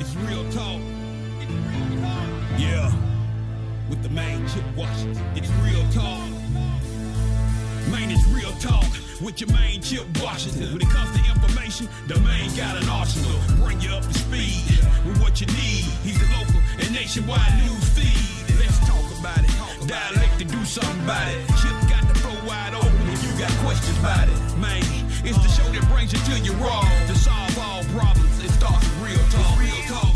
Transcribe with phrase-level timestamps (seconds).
[0.00, 0.80] It's real talk.
[2.58, 2.92] Yeah.
[3.88, 5.24] With the main Chip Washington.
[5.34, 6.28] It's real talk.
[7.90, 8.84] Man, it's real talk
[9.20, 10.72] with your main Chip Washington.
[10.72, 13.38] When it comes to information, the main got an arsenal.
[13.64, 15.84] Bring you up to speed with what you need.
[16.04, 18.58] He's the local and nationwide news feed.
[18.58, 19.50] Let's talk about it.
[19.86, 21.46] Dialect to do something about it.
[21.60, 24.36] Chip got the flow wide open if you got questions about it.
[24.58, 24.82] Man,
[25.24, 26.82] it's the show that brings you to your raw.
[27.08, 28.37] To solve all problems,
[29.08, 29.58] real talk.
[29.58, 30.07] Real talk.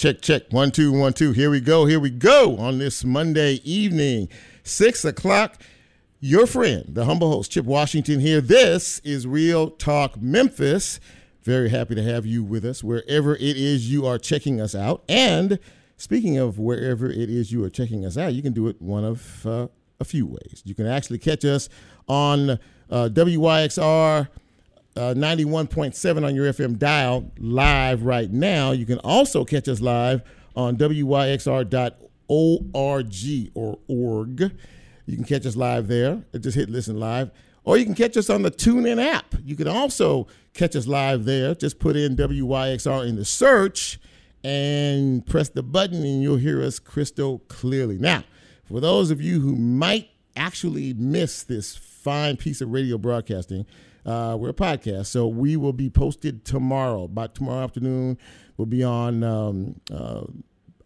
[0.00, 0.44] Check, check.
[0.48, 1.32] One, two, one, two.
[1.32, 1.84] Here we go.
[1.84, 4.30] Here we go on this Monday evening,
[4.62, 5.60] six o'clock.
[6.20, 8.40] Your friend, the humble host, Chip Washington here.
[8.40, 11.00] This is Real Talk Memphis.
[11.42, 15.04] Very happy to have you with us wherever it is you are checking us out.
[15.06, 15.58] And
[15.98, 19.04] speaking of wherever it is you are checking us out, you can do it one
[19.04, 19.68] of uh,
[20.00, 20.62] a few ways.
[20.64, 21.68] You can actually catch us
[22.08, 22.52] on
[22.88, 24.28] uh, WYXR
[24.96, 28.72] uh, 91.7 on your FM dial live right now.
[28.72, 30.22] You can also catch us live
[30.56, 31.90] on wyxr.org
[33.54, 34.40] or org.
[35.06, 36.22] You can catch us live there.
[36.38, 37.30] Just hit listen live.
[37.64, 39.34] Or you can catch us on the TuneIn app.
[39.44, 41.54] You can also catch us live there.
[41.54, 44.00] Just put in WYXR in the search
[44.42, 47.98] and press the button, and you'll hear us crystal clearly.
[47.98, 48.24] Now,
[48.64, 53.66] for those of you who might actually miss this fine piece of radio broadcasting,
[54.06, 57.08] uh, we're a podcast, so we will be posted tomorrow.
[57.08, 58.18] By tomorrow afternoon,
[58.56, 60.24] we'll be on um, uh,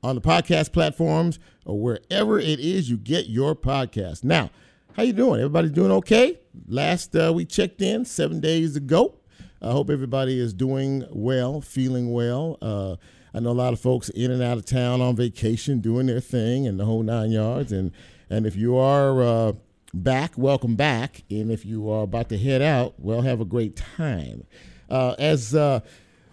[0.02, 4.24] on the podcast platforms or wherever it is you get your podcast.
[4.24, 4.50] Now,
[4.94, 5.40] how you doing?
[5.40, 6.38] Everybody doing okay?
[6.68, 9.16] Last uh, we checked in seven days ago.
[9.62, 12.58] I hope everybody is doing well, feeling well.
[12.60, 12.96] Uh,
[13.32, 16.20] I know a lot of folks in and out of town on vacation, doing their
[16.20, 17.72] thing, and the whole nine yards.
[17.72, 17.90] And
[18.28, 19.52] and if you are uh,
[19.94, 21.22] back, welcome back.
[21.30, 24.44] And if you are about to head out, well, have a great time.
[24.90, 25.80] Uh, as uh,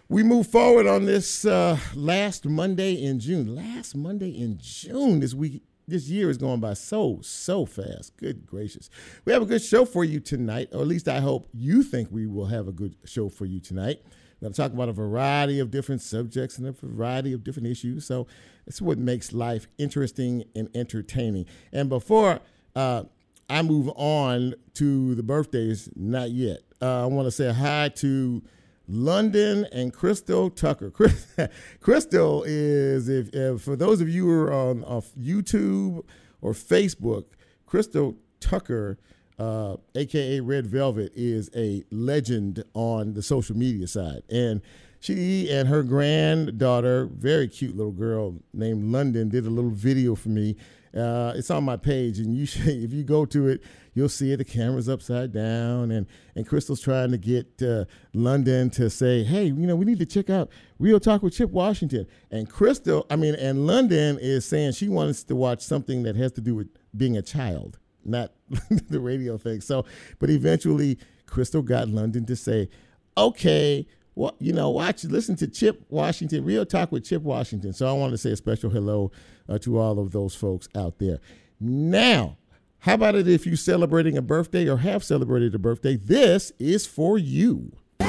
[0.10, 5.34] we move forward on this uh, last Monday in June, last Monday in June this
[5.34, 8.16] week, this year is going by so so fast.
[8.18, 8.90] Good gracious,
[9.26, 12.10] we have a good show for you tonight, or at least I hope you think
[12.12, 14.00] we will have a good show for you tonight.
[14.40, 17.68] We're going to talk about a variety of different subjects and a variety of different
[17.68, 18.06] issues.
[18.06, 18.26] So
[18.66, 21.46] it's what makes life interesting and entertaining.
[21.72, 22.40] And before
[22.76, 23.04] uh,
[23.52, 26.60] I move on to the birthdays, not yet.
[26.82, 28.42] Uh, I want to say hi to
[28.88, 30.90] London and Crystal Tucker.
[31.82, 36.06] Crystal is, if, if for those of you who are on, on YouTube
[36.42, 37.26] or Facebook,
[37.66, 38.98] Crystal Tucker,
[39.38, 44.24] uh, aka Red Velvet, is a legend on the social media side.
[44.30, 44.62] And
[45.02, 50.30] she and her granddaughter, very cute little girl named London, did a little video for
[50.30, 50.56] me.
[50.96, 53.64] Uh, it's on my page, and you should, if you go to it,
[53.94, 54.38] you'll see it.
[54.38, 59.46] The camera's upside down, and and Crystal's trying to get uh, London to say, "Hey,
[59.46, 63.16] you know, we need to check out Real Talk with Chip Washington." And Crystal, I
[63.16, 66.68] mean, and London is saying she wants to watch something that has to do with
[66.96, 68.34] being a child, not
[68.90, 69.62] the radio thing.
[69.62, 69.86] So,
[70.20, 72.70] but eventually, Crystal got London to say,
[73.18, 73.88] "Okay."
[74.22, 77.74] Well, you know, watch, listen to Chip Washington, Real Talk with Chip Washington.
[77.74, 79.12] So I want to say a special hello
[79.50, 81.18] uh, to all of those folks out there.
[81.60, 82.38] Now,
[82.78, 85.96] how about it if you're celebrating a birthday or have celebrated a birthday?
[85.96, 87.72] This is for you.
[88.00, 88.08] All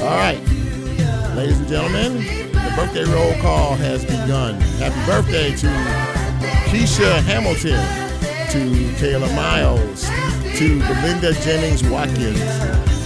[0.00, 0.42] right,
[1.36, 2.16] ladies and gentlemen,
[2.50, 4.60] the birthday roll call has begun.
[4.80, 5.68] Happy birthday to
[6.68, 7.78] Keisha Hamilton,
[8.50, 10.08] to Kayla Miles,
[10.58, 12.40] to Belinda Jennings Watkins.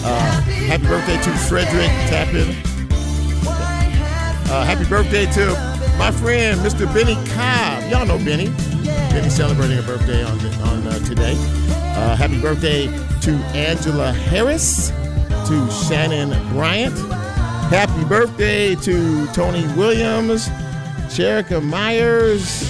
[0.06, 0.44] Uh,
[0.75, 2.49] happy birthday to Frederick Tappan.
[4.50, 5.47] Uh, happy birthday to
[5.97, 6.93] my friend, Mr.
[6.93, 7.88] Benny Cobb.
[7.88, 8.47] Y'all know Benny.
[8.82, 11.35] Benny celebrating a birthday on, on uh, today.
[11.94, 12.87] Uh, happy birthday
[13.21, 14.91] to Angela Harris,
[15.47, 16.99] to Shannon Bryant.
[17.71, 20.49] Happy birthday to Tony Williams,
[21.06, 22.69] Sherika Myers,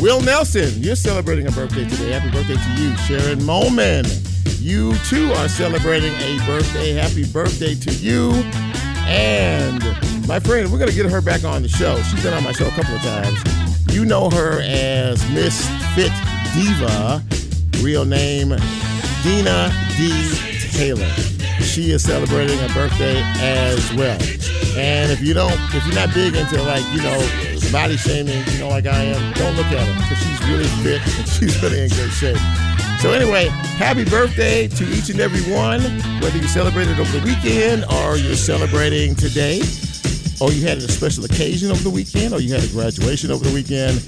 [0.00, 2.12] Will Nelson, you're celebrating a birthday today.
[2.12, 2.96] Happy birthday to you.
[2.96, 4.04] Sharon Molman,
[4.64, 6.94] you too are celebrating a birthday.
[6.94, 8.30] Happy birthday to you.
[9.06, 9.82] And
[10.26, 12.00] my friend, we're going to get her back on the show.
[12.04, 13.94] She's been on my show a couple of times.
[13.94, 16.10] You know her as Miss Fit
[16.54, 17.22] Diva,
[17.82, 18.56] real name
[19.22, 20.32] Dina D.
[20.72, 21.10] Taylor.
[21.60, 24.18] She is celebrating a birthday as well.
[24.78, 27.20] And if you don't, if you're not big into like, you know,
[27.70, 31.18] body shaming, you know, like I am, don't look at her because she's really fit
[31.18, 32.83] and she's really in good shape.
[33.04, 35.82] So anyway, happy birthday to each and every one,
[36.22, 39.60] whether you celebrated over the weekend or you're celebrating today,
[40.40, 43.44] or you had a special occasion over the weekend, or you had a graduation over
[43.44, 44.00] the weekend.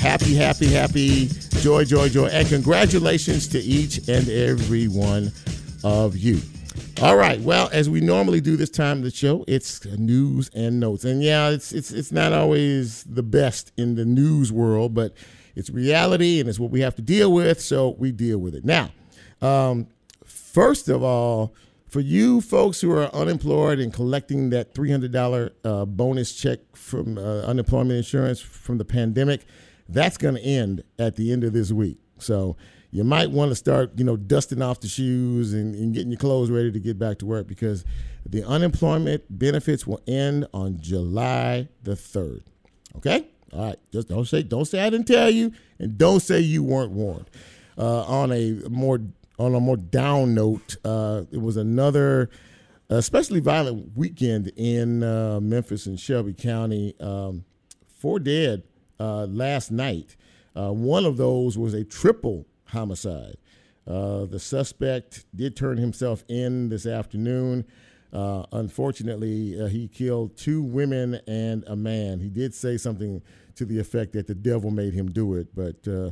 [0.00, 1.28] Happy, happy, happy,
[1.60, 5.30] joy, joy, joy, and congratulations to each and every one
[5.84, 6.40] of you.
[7.02, 7.40] All right.
[7.40, 11.04] Well, as we normally do this time of the show, it's news and notes.
[11.04, 15.14] And yeah, it's it's it's not always the best in the news world, but
[15.54, 18.64] it's reality and it's what we have to deal with, so we deal with it.
[18.64, 18.90] Now,
[19.42, 19.86] um,
[20.24, 21.54] first of all,
[21.88, 27.40] for you folks who are unemployed and collecting that $300 uh, bonus check from uh,
[27.42, 29.44] unemployment insurance from the pandemic,
[29.88, 31.98] that's going to end at the end of this week.
[32.18, 32.56] So
[32.92, 36.18] you might want to start, you know, dusting off the shoes and, and, getting your
[36.18, 37.84] clothes ready to get back to work because
[38.24, 42.44] the unemployment benefits will end on July the third.
[42.96, 43.78] Okay, all right.
[43.92, 47.30] Just don't say don't say I didn't tell you, and don't say you weren't warned.
[47.76, 49.00] Uh, on a more
[49.38, 52.30] on a more down note, uh, it was another
[52.90, 56.94] especially violent weekend in uh, Memphis and Shelby County.
[57.00, 57.44] Um,
[57.86, 58.64] four dead
[58.98, 60.16] uh, last night.
[60.56, 63.36] Uh, one of those was a triple homicide.
[63.86, 67.64] Uh, the suspect did turn himself in this afternoon.
[68.12, 72.20] Uh, unfortunately, uh, he killed two women and a man.
[72.20, 73.22] He did say something
[73.54, 76.10] to the effect that the devil made him do it, but uh,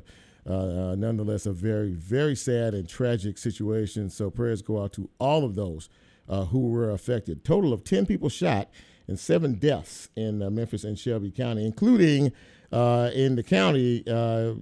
[0.49, 4.11] uh, uh, nonetheless, a very, very sad and tragic situation.
[4.11, 5.89] So prayers go out to all of those
[6.29, 7.43] who were affected.
[7.43, 8.69] Total of 10 people shot
[9.07, 12.33] and seven deaths in Memphis and Shelby County, including
[12.71, 14.55] uh, in the county, uh,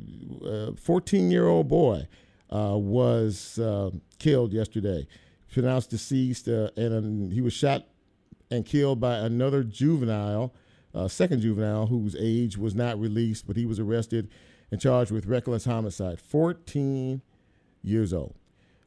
[0.47, 2.07] a 14 year old boy
[2.51, 5.07] uh, was uh, killed yesterday,
[5.57, 7.87] pronounced deceased, uh, and he was shot
[8.51, 10.53] and killed by another juvenile,
[11.09, 14.29] second juvenile, whose age was not released, but he was arrested
[14.71, 16.21] and charged with reckless homicide.
[16.21, 17.23] 14
[17.83, 18.35] years old.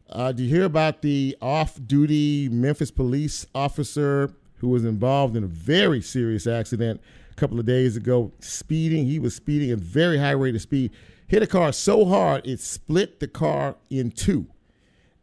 [0.10, 5.44] Uh, do you hear about the off duty Memphis police officer who was involved in
[5.44, 7.02] a very serious accident
[7.32, 9.06] a couple of days ago, speeding.
[9.06, 10.92] He was speeding at very high rate of speed.
[11.28, 14.48] Hit a car so hard it split the car in two,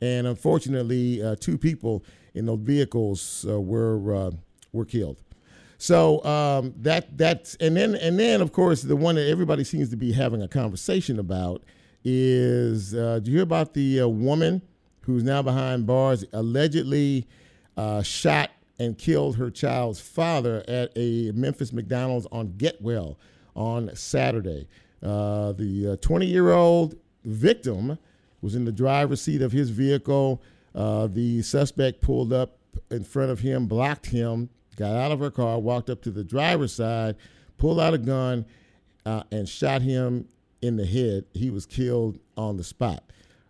[0.00, 2.04] and unfortunately, uh, two people
[2.34, 4.30] in those vehicles uh, were uh,
[4.72, 5.22] were killed.
[5.78, 9.90] So um, that that's and then and then of course the one that everybody seems
[9.90, 11.62] to be having a conversation about
[12.04, 14.62] is uh, do you hear about the uh, woman
[15.02, 17.26] who's now behind bars allegedly
[18.02, 23.16] shot and killed her child's father at a Memphis McDonald's on Getwell
[23.54, 24.68] on Saturday.
[25.02, 27.98] Uh, the 20 uh, year old victim
[28.46, 30.40] was in the driver's seat of his vehicle.
[30.72, 32.58] Uh, the suspect pulled up
[32.92, 36.22] in front of him, blocked him, got out of her car, walked up to the
[36.22, 37.16] driver's side,
[37.58, 38.46] pulled out a gun,
[39.04, 40.28] uh, and shot him
[40.62, 41.24] in the head.
[41.34, 43.02] He was killed on the spot.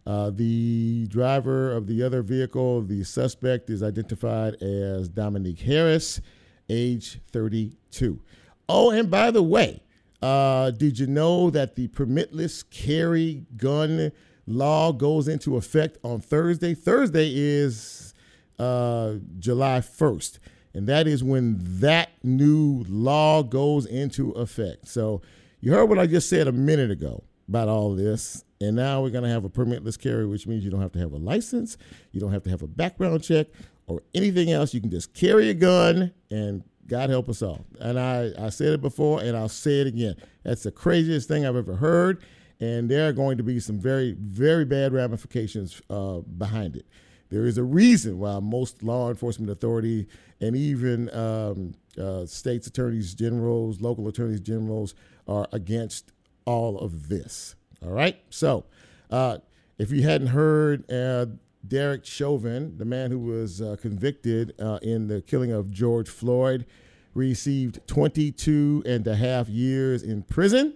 [0.07, 6.23] Uh, the driver of the other vehicle, the suspect, is identified as Dominique Harris,
[6.71, 8.19] age 32.
[8.67, 9.83] Oh, and by the way,
[10.23, 14.11] uh, did you know that the permitless carry gun
[14.47, 16.75] law goes into effect on Thursday?
[16.75, 18.15] Thursday is
[18.59, 20.39] uh, July 1st,
[20.75, 24.89] and that is when that new law goes into effect.
[24.89, 25.23] So
[25.61, 28.45] you heard what I just said a minute ago about all this.
[28.61, 30.99] And now we're going to have a permitless carry, which means you don't have to
[30.99, 31.77] have a license,
[32.13, 33.49] you don't have to have a background check
[33.87, 34.73] or anything else.
[34.73, 37.65] You can just carry a gun, and God help us all.
[37.81, 40.17] And I, I said it before, and I'll say it again.
[40.43, 42.23] That's the craziest thing I've ever heard.
[42.61, 46.87] And there are going to be some very, very bad ramifications uh, behind it.
[47.29, 50.07] There is a reason why most law enforcement authority
[50.41, 54.95] and even um, uh, states attorneys generals, local attorneys generals
[55.27, 56.13] are against
[56.45, 57.57] all of this.
[57.85, 58.19] All right.
[58.31, 58.65] So,
[59.11, 59.39] uh,
[59.79, 61.27] if you hadn't heard, uh,
[61.67, 66.65] Derek Chauvin, the man who was uh, convicted uh, in the killing of George Floyd,
[67.13, 70.75] received 22 and a half years in prison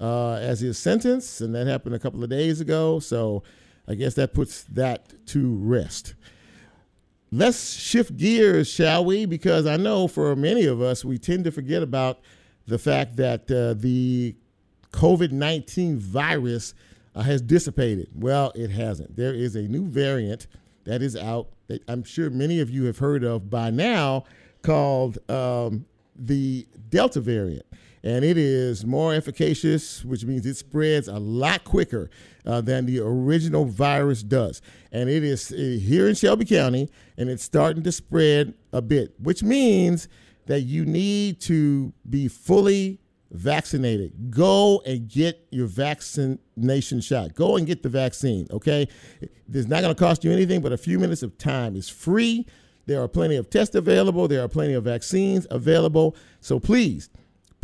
[0.00, 2.98] uh, as his sentence, and that happened a couple of days ago.
[2.98, 3.42] So,
[3.88, 6.14] I guess that puts that to rest.
[7.32, 9.26] Let's shift gears, shall we?
[9.26, 12.20] Because I know for many of us, we tend to forget about
[12.66, 14.34] the fact that uh, the
[14.92, 16.74] COVID 19 virus
[17.14, 18.08] uh, has dissipated.
[18.14, 19.16] Well, it hasn't.
[19.16, 20.46] There is a new variant
[20.84, 24.24] that is out that I'm sure many of you have heard of by now
[24.62, 25.84] called um,
[26.14, 27.66] the Delta variant.
[28.06, 32.08] And it is more efficacious, which means it spreads a lot quicker
[32.46, 34.62] uh, than the original virus does.
[34.92, 39.42] And it is here in Shelby County, and it's starting to spread a bit, which
[39.42, 40.06] means
[40.46, 43.00] that you need to be fully
[43.32, 44.30] vaccinated.
[44.30, 47.34] Go and get your vaccination shot.
[47.34, 48.86] Go and get the vaccine, okay?
[49.52, 51.74] It's not going to cost you anything but a few minutes of time.
[51.74, 52.46] It's free.
[52.86, 56.14] There are plenty of tests available, there are plenty of vaccines available.
[56.40, 57.10] So please,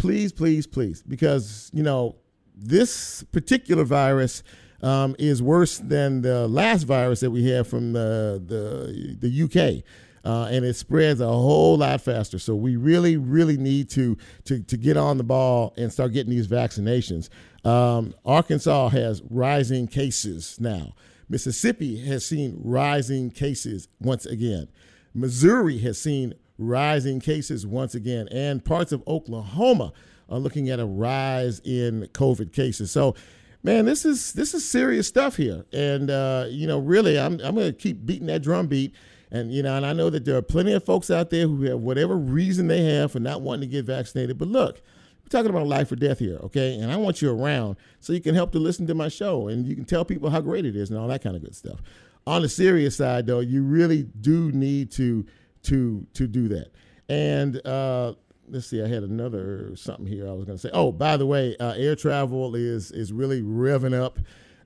[0.02, 2.16] please, please, please, because, you know,
[2.56, 4.42] this particular virus
[4.82, 9.84] um, is worse than the last virus that we had from the, the, the UK.
[10.24, 12.40] Uh, and it spreads a whole lot faster.
[12.40, 16.30] So we really, really need to, to, to get on the ball and start getting
[16.30, 17.28] these vaccinations.
[17.64, 20.94] Um, Arkansas has rising cases now.
[21.28, 24.66] Mississippi has seen rising cases once again.
[25.14, 29.92] Missouri has seen rising cases once again, and parts of Oklahoma
[30.28, 32.90] are looking at a rise in COVID cases.
[32.90, 33.14] So,
[33.62, 37.54] man, this is this is serious stuff here, and uh, you know, really, I'm I'm
[37.54, 38.94] going to keep beating that drum beat.
[39.30, 41.62] And you know, and I know that there are plenty of folks out there who
[41.62, 44.36] have whatever reason they have for not wanting to get vaccinated.
[44.36, 44.82] But look,
[45.24, 46.78] we're talking about life or death here, okay?
[46.78, 49.66] And I want you around so you can help to listen to my show and
[49.66, 51.80] you can tell people how great it is and all that kind of good stuff.
[52.26, 55.24] On the serious side, though, you really do need to
[55.64, 56.72] to to do that.
[57.08, 58.14] And uh,
[58.48, 60.70] let's see, I had another something here I was going to say.
[60.72, 64.18] Oh, by the way, uh, air travel is is really revving up.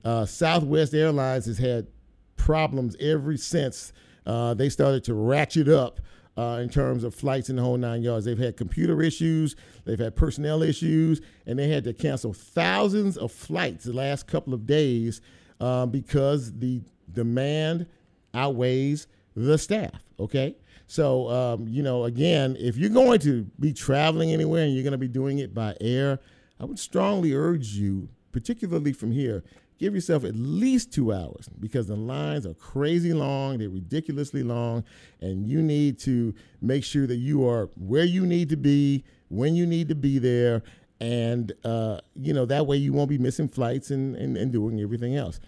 [0.03, 1.87] Uh, Southwest Airlines has had
[2.35, 3.91] problems ever since
[4.25, 5.99] uh, they started to ratchet up.
[6.37, 8.23] Uh, in terms of flights in the whole nine yards.
[8.23, 13.31] They've had computer issues, they've had personnel issues, and they had to cancel thousands of
[13.31, 15.19] flights the last couple of days
[15.59, 17.87] uh, because the demand
[18.35, 20.03] outweighs the staff.
[20.19, 20.55] Okay.
[20.87, 24.93] So, um, you know, again, if you're going to be traveling anywhere and you're going
[24.93, 26.19] to be doing it by air,
[26.59, 29.43] I would strongly urge you, particularly from here,
[29.79, 34.85] give yourself at least two hours because the lines are crazy long, they're ridiculously long,
[35.19, 39.55] and you need to make sure that you are where you need to be, when
[39.55, 40.63] you need to be there,
[40.99, 44.79] and, uh, you know, that way you won't be missing flights and, and, and doing
[44.79, 45.39] everything else.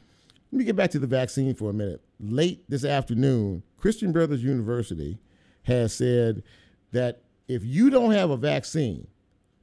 [0.51, 2.01] Let me get back to the vaccine for a minute.
[2.19, 5.17] Late this afternoon, Christian Brothers University
[5.63, 6.43] has said
[6.91, 9.07] that if you don't have a vaccine,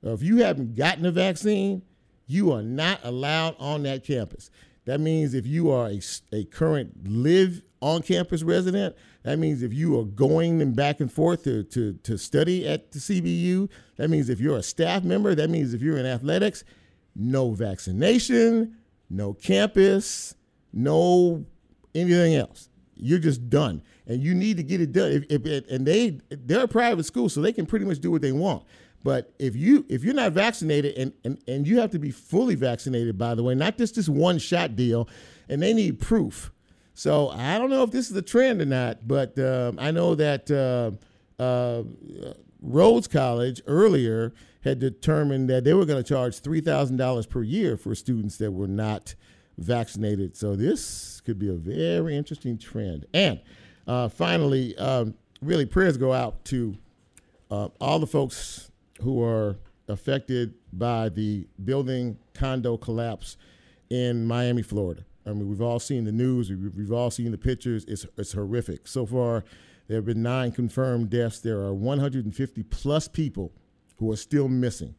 [0.02, 1.82] or if you haven't gotten a vaccine,
[2.26, 4.50] you are not allowed on that campus.
[4.84, 6.00] That means if you are a,
[6.32, 11.12] a current live on campus resident, that means if you are going and back and
[11.12, 15.34] forth to, to, to study at the CBU, that means if you're a staff member,
[15.34, 16.64] that means if you're in athletics,
[17.14, 18.76] no vaccination,
[19.10, 20.34] no campus,
[20.72, 21.44] no
[21.94, 22.68] anything else.
[22.94, 25.24] You're just done and you need to get it done.
[25.28, 28.22] If, if and they they're a private school, so they can pretty much do what
[28.22, 28.64] they want.
[29.02, 32.54] But if you if you're not vaccinated and, and, and you have to be fully
[32.54, 35.08] vaccinated, by the way, not just this one shot deal,
[35.48, 36.50] and they need proof.
[36.94, 40.14] So I don't know if this is a trend or not, but um, I know
[40.14, 40.92] that uh,
[41.42, 41.82] uh,
[42.62, 44.32] Rhodes College earlier
[44.64, 48.38] had determined that they were going to charge three thousand dollars per year for students
[48.38, 49.14] that were not
[49.58, 50.36] vaccinated.
[50.36, 53.06] So this could be a very interesting trend.
[53.14, 53.40] And
[53.86, 56.76] uh, finally, um, really, prayers go out to
[57.50, 58.70] uh, all the folks
[59.02, 59.56] who are
[59.88, 63.36] affected by the building condo collapse
[63.90, 65.04] in Miami, Florida.
[65.24, 67.84] I mean, we've all seen the news, we've, all seen the pictures.
[67.86, 68.86] It's, it's horrific.
[68.86, 69.44] So far,
[69.88, 71.40] there have been nine confirmed deaths.
[71.40, 73.52] There are 150 plus people
[73.96, 74.94] who are still missing.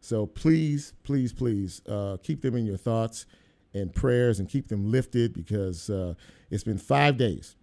[0.00, 3.26] So please, please, please uh, keep them in your thoughts
[3.74, 6.14] and prayers and keep them lifted because uh,
[6.50, 7.55] it's been five days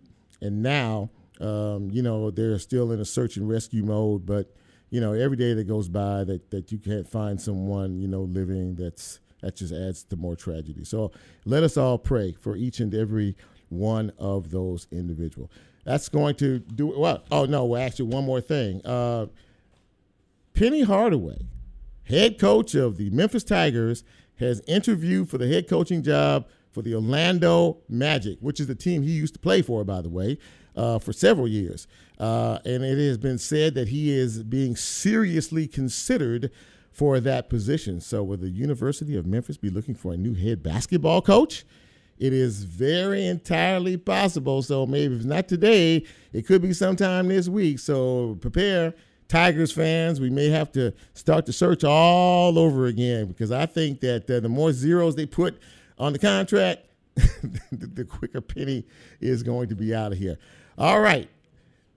[0.43, 1.09] and now,
[1.39, 4.25] um, you know, they're still in a search and rescue mode.
[4.25, 4.53] But
[4.89, 8.21] you know, every day that goes by that that you can't find someone, you know,
[8.21, 10.83] living that's that just adds to more tragedy.
[10.83, 11.11] So
[11.45, 13.35] let us all pray for each and every
[13.69, 15.49] one of those individuals.
[15.85, 17.23] That's going to do well.
[17.31, 18.85] Oh no, well, actually, one more thing.
[18.85, 19.27] Uh,
[20.53, 21.41] Penny Hardaway,
[22.03, 24.03] head coach of the Memphis Tigers,
[24.37, 29.03] has interviewed for the head coaching job for the Orlando Magic, which is the team
[29.03, 30.37] he used to play for, by the way,
[30.75, 31.87] uh, for several years.
[32.19, 36.51] Uh, and it has been said that he is being seriously considered
[36.91, 38.01] for that position.
[38.01, 41.65] So, will the University of Memphis be looking for a new head basketball coach?
[42.19, 44.61] It is very entirely possible.
[44.61, 47.79] So, maybe if not today, it could be sometime this week.
[47.79, 48.93] So, prepare
[49.27, 53.99] Tigers fans, we may have to start the search all over again because I think
[54.01, 55.59] that uh, the more zeros they put
[55.97, 56.81] on the contract,
[57.71, 58.85] the quicker Penny
[59.21, 60.37] is going to be out of here.
[60.77, 61.29] All right.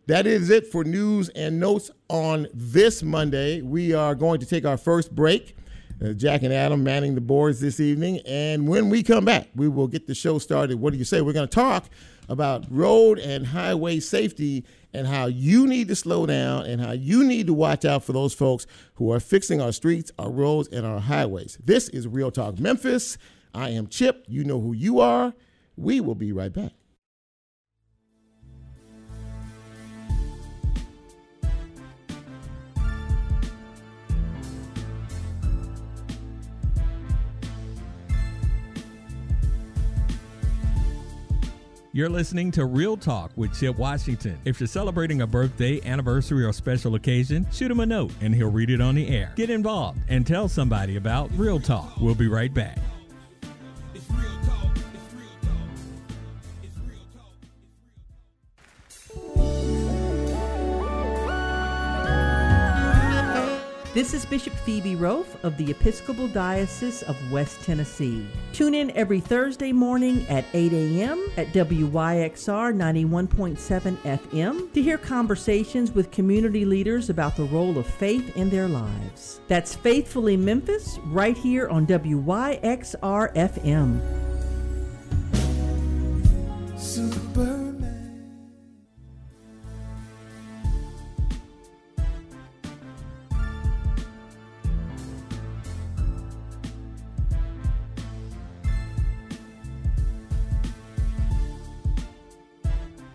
[0.06, 3.60] That is it for news and notes on this Monday.
[3.60, 5.56] We are going to take our first break.
[6.04, 8.20] Uh, Jack and Adam manning the boards this evening.
[8.26, 10.78] And when we come back, we will get the show started.
[10.78, 11.22] What do you say?
[11.22, 11.86] We're going to talk
[12.28, 17.24] about road and highway safety and how you need to slow down and how you
[17.24, 20.86] need to watch out for those folks who are fixing our streets, our roads, and
[20.86, 21.58] our highways.
[21.64, 23.18] This is Real Talk Memphis.
[23.54, 24.24] I am Chip.
[24.28, 25.34] You know who you are.
[25.76, 26.72] We will be right back.
[41.96, 44.38] You're listening to Real Talk with Chip Washington.
[44.44, 48.50] If you're celebrating a birthday, anniversary, or special occasion, shoot him a note and he'll
[48.50, 49.32] read it on the air.
[49.34, 51.98] Get involved and tell somebody about Real Talk.
[51.98, 52.76] We'll be right back.
[63.96, 68.26] This is Bishop Phoebe Roaf of the Episcopal Diocese of West Tennessee.
[68.52, 71.26] Tune in every Thursday morning at 8 a.m.
[71.38, 78.36] at WYXR 91.7 FM to hear conversations with community leaders about the role of faith
[78.36, 79.40] in their lives.
[79.48, 84.02] That's Faithfully Memphis right here on WYXR FM.
[86.78, 87.55] Super.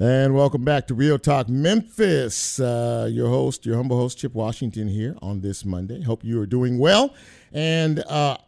[0.00, 2.58] And welcome back to Real Talk Memphis.
[2.58, 6.02] Uh, your host, your humble host, Chip Washington, here on this Monday.
[6.02, 7.14] Hope you are doing well.
[7.52, 8.38] And uh,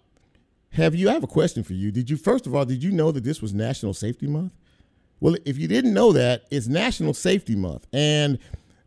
[0.70, 1.08] have you?
[1.08, 1.92] I have a question for you.
[1.92, 2.64] Did you first of all?
[2.64, 4.54] Did you know that this was National Safety Month?
[5.20, 8.40] Well, if you didn't know that, it's National Safety Month, and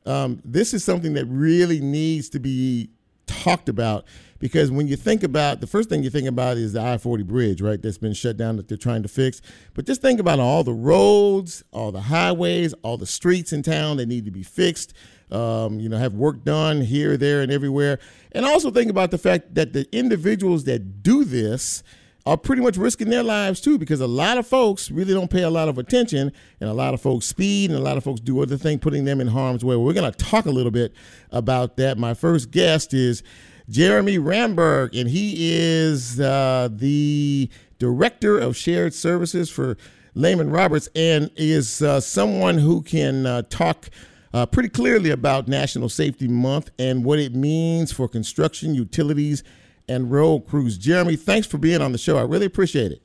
[0.05, 2.89] um, this is something that really needs to be
[3.25, 4.03] talked about
[4.39, 7.23] because when you think about the first thing you think about is the I 40
[7.23, 7.81] bridge, right?
[7.81, 9.41] That's been shut down that they're trying to fix.
[9.73, 13.97] But just think about all the roads, all the highways, all the streets in town
[13.97, 14.93] that need to be fixed.
[15.31, 17.99] Um, you know, have work done here, there, and everywhere.
[18.31, 21.83] And also think about the fact that the individuals that do this
[22.25, 25.43] are pretty much risking their lives too, because a lot of folks really don't pay
[25.43, 28.19] a lot of attention, and a lot of folks speed, and a lot of folks
[28.19, 29.75] do other things, putting them in harm's way.
[29.75, 30.93] We're going to talk a little bit
[31.31, 31.97] about that.
[31.97, 33.23] My first guest is
[33.69, 39.77] Jeremy Ramberg, and he is uh, the director of shared services for
[40.15, 43.89] Lehman Roberts, and is uh, someone who can uh, talk.
[44.31, 49.43] Uh, pretty clearly about National Safety Month and what it means for construction, utilities,
[49.87, 50.77] and road crews.
[50.77, 52.15] Jeremy, thanks for being on the show.
[52.15, 53.01] I really appreciate it.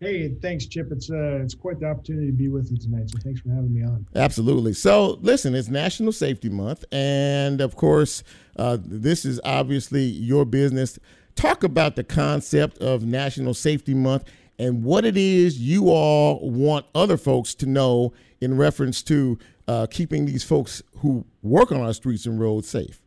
[0.00, 0.90] Hey, thanks, Chip.
[0.90, 3.10] It's uh, it's quite the opportunity to be with you tonight.
[3.10, 4.06] So thanks for having me on.
[4.14, 4.72] Absolutely.
[4.72, 8.22] So, listen, it's National Safety Month, and of course,
[8.56, 10.98] uh, this is obviously your business.
[11.36, 14.24] Talk about the concept of National Safety Month
[14.58, 19.86] and what it is you all want other folks to know in reference to uh,
[19.90, 23.02] keeping these folks who work on our streets and roads safe.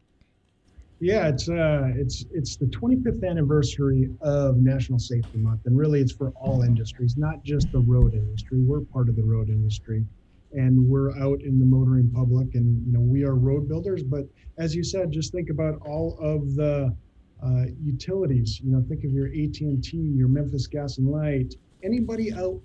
[1.03, 6.13] Yeah, it's uh, it's it's the 25th anniversary of National Safety Month, and really, it's
[6.13, 8.61] for all industries, not just the road industry.
[8.61, 10.05] We're part of the road industry,
[10.53, 14.01] and we're out in the motoring public, and you know we are road builders.
[14.01, 16.95] But as you said, just think about all of the
[17.43, 18.61] uh, utilities.
[18.63, 22.61] You know, think of your AT&T, your Memphis Gas and Light, anybody out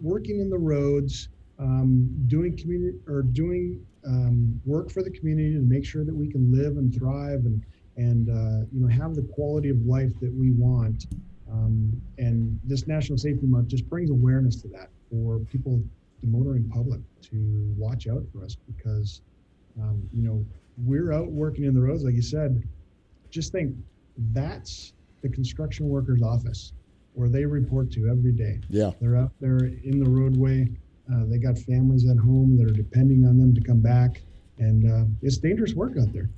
[0.00, 1.28] working in the roads,
[1.58, 6.28] um, doing community or doing um, work for the community to make sure that we
[6.28, 7.62] can live and thrive and
[7.96, 11.06] and uh, you know have the quality of life that we want.
[11.50, 15.80] Um, and this National Safety Month just brings awareness to that for people,
[16.20, 19.20] the motoring public, to watch out for us because
[19.80, 20.44] um, you know
[20.84, 22.62] we're out working in the roads, like you said.
[23.30, 23.74] Just think
[24.32, 26.72] that's the construction worker's office
[27.14, 28.60] where they report to every day.
[28.68, 30.68] Yeah, they're out there in the roadway
[31.12, 34.22] uh, they got families at home that are depending on them to come back,
[34.58, 36.30] and uh, it's dangerous work out there.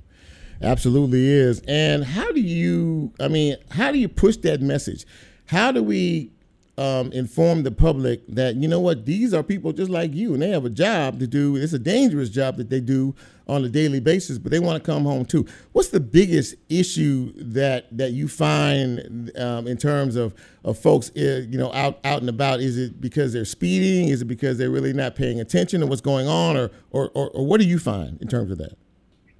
[0.61, 1.61] Absolutely is.
[1.67, 3.13] And how do you?
[3.19, 5.05] I mean, how do you push that message?
[5.45, 6.31] How do we
[6.77, 10.41] um, inform the public that you know what these are people just like you and
[10.43, 11.55] they have a job to do.
[11.55, 13.15] It's a dangerous job that they do
[13.47, 15.45] on a daily basis but they want to come home too.
[15.71, 21.45] What's the biggest issue that that you find um, in terms of, of folks uh,
[21.49, 22.59] you know out out and about?
[22.59, 24.09] Is it because they're speeding?
[24.09, 26.57] Is it because they're really not paying attention to what's going on?
[26.57, 28.77] Or or, or, or what do you find in terms of that?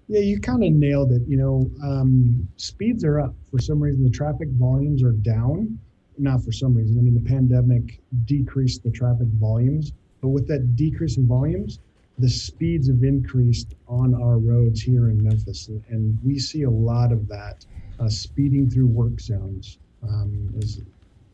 [0.08, 1.22] Yeah, you kind of nailed it.
[1.28, 3.36] You know, um, speeds are up.
[3.52, 5.78] For some reason, the traffic volumes are down
[6.20, 6.98] not for some reason.
[6.98, 11.80] I mean, the pandemic decreased the traffic volumes, but with that decrease in volumes,
[12.20, 17.12] the speeds have increased on our roads here in Memphis, and we see a lot
[17.12, 17.66] of that.
[18.00, 20.82] Uh, speeding through work zones um, is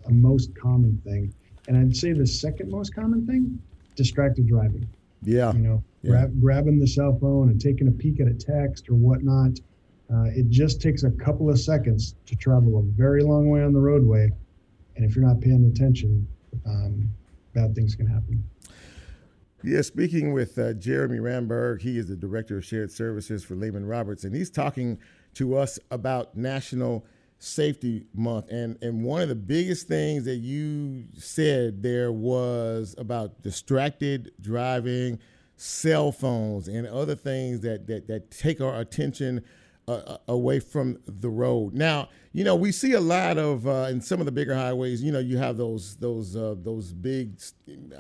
[0.08, 1.34] a most common thing,
[1.68, 3.62] and I'd say the second most common thing,
[3.96, 4.88] distracted driving.
[5.24, 6.12] Yeah, you know, yeah.
[6.12, 9.60] Grab, grabbing the cell phone and taking a peek at a text or whatnot.
[10.14, 13.74] Uh, it just takes a couple of seconds to travel a very long way on
[13.74, 14.30] the roadway
[14.96, 16.28] and if you're not paying attention,
[16.66, 17.10] um,
[17.54, 18.44] bad things can happen.
[19.64, 23.86] Yeah, speaking with uh, Jeremy Ramberg, he is the director of shared services for Lehman
[23.86, 25.00] Roberts, and he's talking
[25.36, 27.06] to us about National
[27.40, 28.50] Safety Month.
[28.52, 35.20] And and one of the biggest things that you said there was about distracted driving,
[35.56, 39.44] cell phones, and other things that that, that take our attention
[39.88, 41.74] uh, away from the road.
[41.74, 45.04] Now, you know, we see a lot of uh, in some of the bigger highways.
[45.04, 47.40] You know, you have those those uh, those big,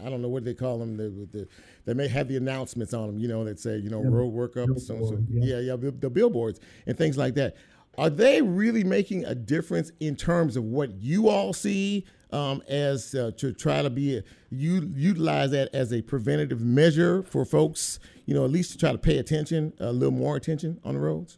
[0.04, 0.98] I don't know what they call them.
[0.98, 1.48] The, the,
[1.86, 3.19] they may have the announcements on them.
[3.19, 4.69] You know, that say you know yeah, road work up.
[4.78, 7.56] So, so, yeah, yeah, yeah, the billboards and things like that.
[7.96, 13.13] Are they really making a difference in terms of what you all see um, as
[13.13, 18.00] uh, to try to be a, you utilize that as a preventative measure for folks?
[18.26, 21.02] You know, at least to try to pay attention, a little more attention on the
[21.02, 21.38] roads.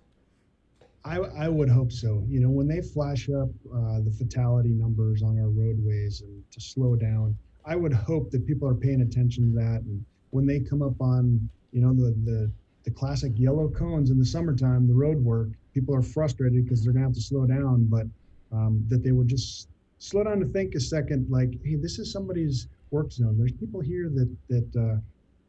[1.06, 2.24] I, I would hope so.
[2.28, 6.60] You know, when they flash up uh, the fatality numbers on our roadways and to
[6.60, 9.82] slow down, I would hope that people are paying attention to that.
[9.84, 12.52] And when they come up on, you know, the the,
[12.86, 16.94] the classic yellow cones in the summertime, the road work, people are frustrated because they're
[16.94, 17.86] gonna have to slow down.
[17.86, 18.08] But
[18.52, 19.68] um, that they would just
[20.00, 23.38] slow down to think a second, like, hey, this is somebody's work zone.
[23.38, 24.98] There's people here that that uh,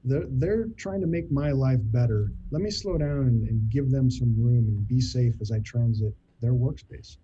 [0.06, 2.32] they're, they're trying to make my life better.
[2.50, 5.58] Let me slow down and, and give them some room and be safe as I
[5.60, 7.16] transit their workspace.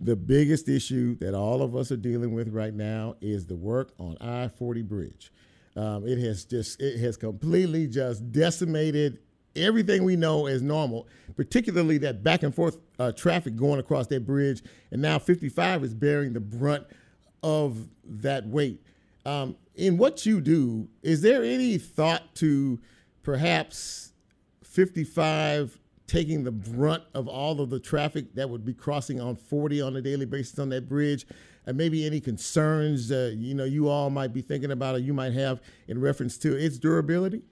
[0.00, 3.92] The biggest issue that all of us are dealing with right now is the work
[3.98, 5.32] on I 40 bridge.
[5.74, 9.18] Um, it has just, it has completely just decimated
[9.54, 14.26] everything we know as normal, particularly that back and forth uh, traffic going across that
[14.26, 14.62] bridge.
[14.90, 16.86] And now 55 is bearing the brunt
[17.42, 18.82] of that weight.
[19.26, 22.78] Um, in what you do, is there any thought to
[23.24, 24.12] perhaps
[24.62, 29.80] 55 taking the brunt of all of the traffic that would be crossing on 40
[29.82, 31.26] on a daily basis on that bridge?
[31.66, 35.12] And maybe any concerns uh, you know you all might be thinking about or you
[35.12, 37.42] might have in reference to its durability?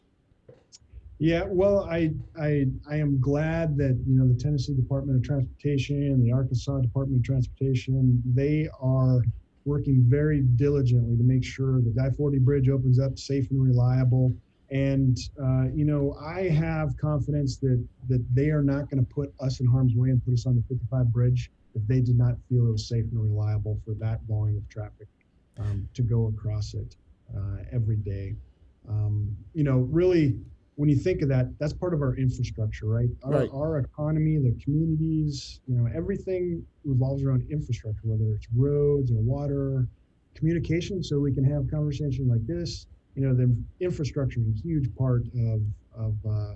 [1.19, 5.97] Yeah, well, I I I am glad that you know the Tennessee Department of Transportation
[5.97, 9.25] and the Arkansas Department of Transportation they are
[9.65, 14.35] working very diligently to make sure the I-40 bridge opens up safe and reliable.
[14.71, 19.33] And uh, you know, I have confidence that that they are not going to put
[19.41, 22.37] us in harm's way and put us on the 55 bridge if they did not
[22.49, 25.09] feel it was safe and reliable for that volume of traffic
[25.59, 26.97] um, to go across it
[27.37, 28.35] uh, every day.
[28.89, 30.39] Um, you know, really,
[30.77, 33.09] when you think of that, that's part of our infrastructure, right?
[33.23, 33.51] Our, right.
[33.55, 39.87] our economy, the communities, you know, everything revolves around infrastructure, whether it's roads or water,
[40.35, 42.87] communication, so we can have conversation like this.
[43.15, 45.63] You know, the infrastructure is a huge part of
[45.97, 46.55] of uh,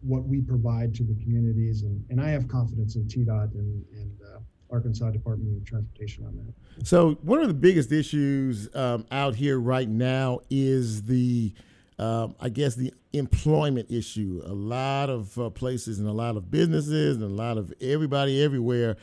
[0.00, 4.10] what we provide to the communities, and, and I have confidence in TDOT and, and
[4.22, 6.86] uh, Arkansas Department of Transportation on that.
[6.86, 11.52] So, one of the biggest issues um, out here right now is the
[11.98, 14.42] um, I guess the employment issue.
[14.44, 18.42] A lot of uh, places and a lot of businesses and a lot of everybody
[18.42, 18.96] everywhere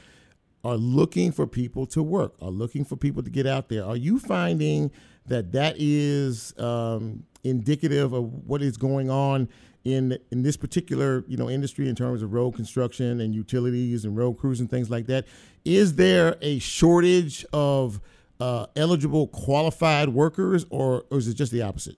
[0.63, 3.85] are looking for people to work, are looking for people to get out there.
[3.85, 4.91] Are you finding
[5.27, 9.49] that that is um, indicative of what is going on
[9.83, 14.17] in in this particular you know industry in terms of road construction and utilities and
[14.17, 15.25] road crews and things like that?
[15.63, 17.99] Is there a shortage of
[18.39, 21.97] uh, eligible qualified workers, or, or is it just the opposite?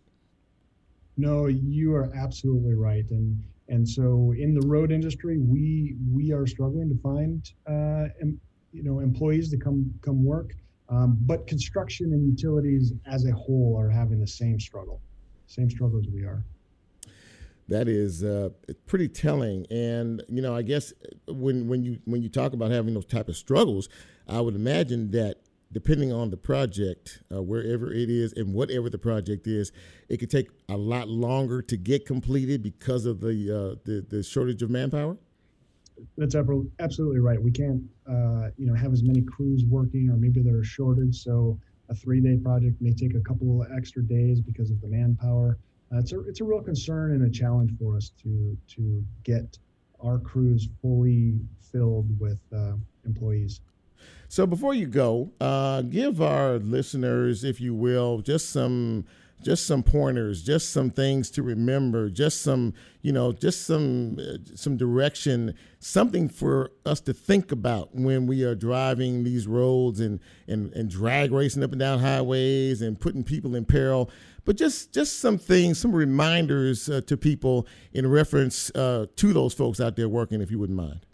[1.17, 6.45] No, you are absolutely right, and and so in the road industry, we we are
[6.47, 8.39] struggling to find uh, em,
[8.71, 10.53] you know employees to come come work,
[10.89, 15.01] um, but construction and utilities as a whole are having the same struggle,
[15.47, 16.43] same struggle as we are.
[17.67, 18.49] that is uh,
[18.86, 19.65] pretty telling.
[19.69, 20.93] And you know, I guess
[21.27, 23.89] when when you when you talk about having those type of struggles,
[24.27, 28.97] I would imagine that depending on the project, uh, wherever it is and whatever the
[28.97, 29.71] project is,
[30.10, 34.23] it could take a lot longer to get completed because of the uh, the, the
[34.23, 35.17] shortage of manpower.
[36.17, 36.36] That's
[36.80, 37.41] absolutely right.
[37.41, 41.15] We can't, uh, you know, have as many crews working, or maybe they're shorted.
[41.15, 45.58] So a three-day project may take a couple extra days because of the manpower.
[45.91, 49.58] Uh, it's a it's a real concern and a challenge for us to to get
[50.03, 51.39] our crews fully
[51.71, 52.73] filled with uh,
[53.06, 53.62] employees.
[54.30, 59.06] So before you go, uh, give our listeners, if you will, just some
[59.44, 64.38] just some pointers, just some things to remember, just some, you know, just some uh,
[64.56, 70.20] some direction, something for us to think about when we are driving these roads and
[70.48, 74.10] and and drag racing up and down highways and putting people in peril.
[74.44, 79.54] But just just some things, some reminders uh, to people in reference uh, to those
[79.54, 81.07] folks out there working, if you wouldn't mind.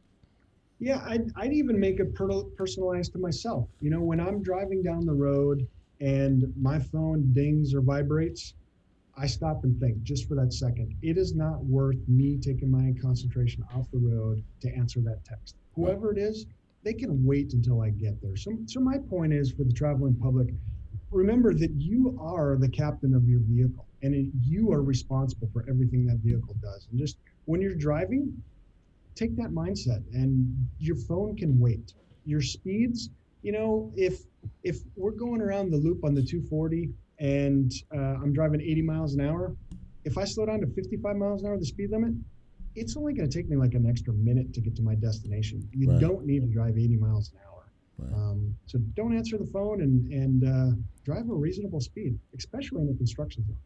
[0.79, 3.69] Yeah, I'd, I'd even make it per- personalized to myself.
[3.79, 5.67] You know, when I'm driving down the road
[6.01, 8.53] and my phone dings or vibrates,
[9.15, 10.95] I stop and think just for that second.
[11.01, 15.55] It is not worth me taking my concentration off the road to answer that text.
[15.75, 16.47] Whoever it is,
[16.83, 18.35] they can wait until I get there.
[18.35, 20.49] So, so my point is for the traveling public,
[21.11, 25.63] remember that you are the captain of your vehicle and it, you are responsible for
[25.69, 26.87] everything that vehicle does.
[26.89, 28.33] And just when you're driving,
[29.15, 31.93] take that mindset and your phone can wait.
[32.25, 33.09] Your speeds,
[33.41, 34.21] you know, if
[34.63, 39.13] if we're going around the loop on the 240 and uh, I'm driving 80 miles
[39.13, 39.55] an hour,
[40.03, 42.13] if I slow down to 55 miles an hour, the speed limit,
[42.75, 45.67] it's only going to take me like an extra minute to get to my destination.
[45.71, 45.99] You right.
[45.99, 47.53] don't need to drive 80 miles an hour.
[47.99, 48.13] Right.
[48.13, 52.89] Um, so don't answer the phone and and uh, drive a reasonable speed, especially in
[52.89, 53.57] a construction zone.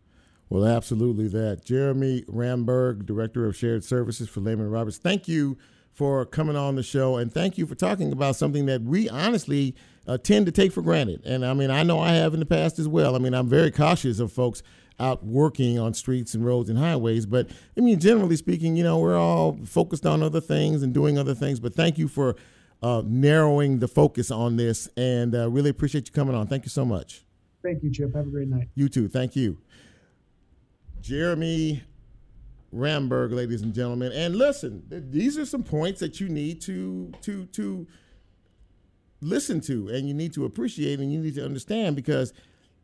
[0.49, 1.65] Well, absolutely that.
[1.65, 5.57] Jeremy Ramberg, Director of Shared Services for Lehman Roberts, thank you
[5.91, 9.75] for coming on the show and thank you for talking about something that we honestly
[10.07, 11.25] uh, tend to take for granted.
[11.25, 13.15] And I mean, I know I have in the past as well.
[13.15, 14.61] I mean, I'm very cautious of folks
[14.99, 17.25] out working on streets and roads and highways.
[17.25, 21.17] But I mean, generally speaking, you know, we're all focused on other things and doing
[21.17, 21.59] other things.
[21.59, 22.35] But thank you for
[22.81, 26.47] uh, narrowing the focus on this and uh, really appreciate you coming on.
[26.47, 27.23] Thank you so much.
[27.63, 28.15] Thank you, Chip.
[28.15, 28.69] Have a great night.
[28.75, 29.07] You too.
[29.07, 29.57] Thank you.
[31.07, 31.81] Jeremy
[32.75, 34.11] Ramberg, ladies and gentlemen.
[34.11, 37.87] And listen, these are some points that you need to to to
[39.21, 42.33] listen to and you need to appreciate and you need to understand because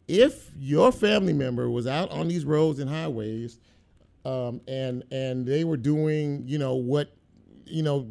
[0.07, 3.59] if your family member was out on these roads and highways
[4.25, 7.13] um, and and they were doing you know what
[7.65, 8.07] you know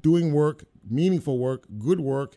[0.00, 2.36] doing work meaningful work good work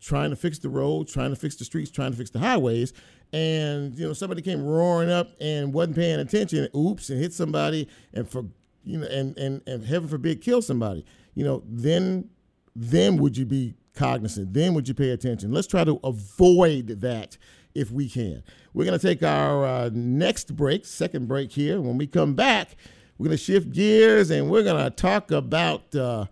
[0.00, 2.92] trying to fix the roads trying to fix the streets trying to fix the highways
[3.32, 7.88] and you know somebody came roaring up and wasn't paying attention, oops, and hit somebody,
[8.12, 8.44] and for
[8.84, 11.04] you know, and and and heaven forbid, kill somebody.
[11.34, 12.30] You know, then
[12.76, 14.52] then would you be cognizant?
[14.52, 15.52] Then would you pay attention?
[15.52, 17.36] Let's try to avoid that
[17.74, 18.42] if we can.
[18.74, 21.80] We're going to take our uh, next break, second break here.
[21.80, 22.76] When we come back,
[23.18, 25.94] we're going to shift gears and we're going to talk about.
[25.94, 26.26] Uh,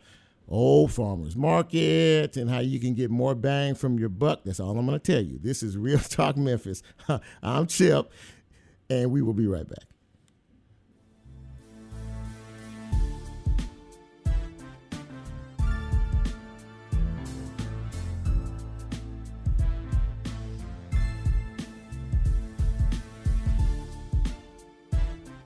[0.51, 4.41] Old Farmers Market and how you can get more bang from your buck.
[4.45, 5.39] That's all I'm going to tell you.
[5.41, 6.83] This is Real Talk Memphis.
[7.43, 8.11] I'm Chip,
[8.89, 9.85] and we will be right back.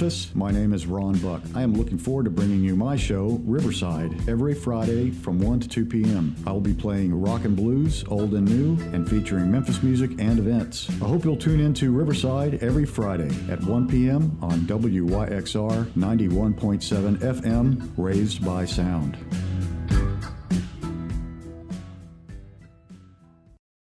[0.00, 1.42] Memphis, my name is Ron Buck.
[1.56, 5.68] I am looking forward to bringing you my show, Riverside, every Friday from 1 to
[5.68, 6.36] 2 p.m.
[6.46, 10.38] I will be playing rock and blues, old and new, and featuring Memphis music and
[10.38, 10.88] events.
[11.02, 14.38] I hope you'll tune in to Riverside every Friday at 1 p.m.
[14.40, 19.18] on WYXR 91.7 FM, Raised by Sound.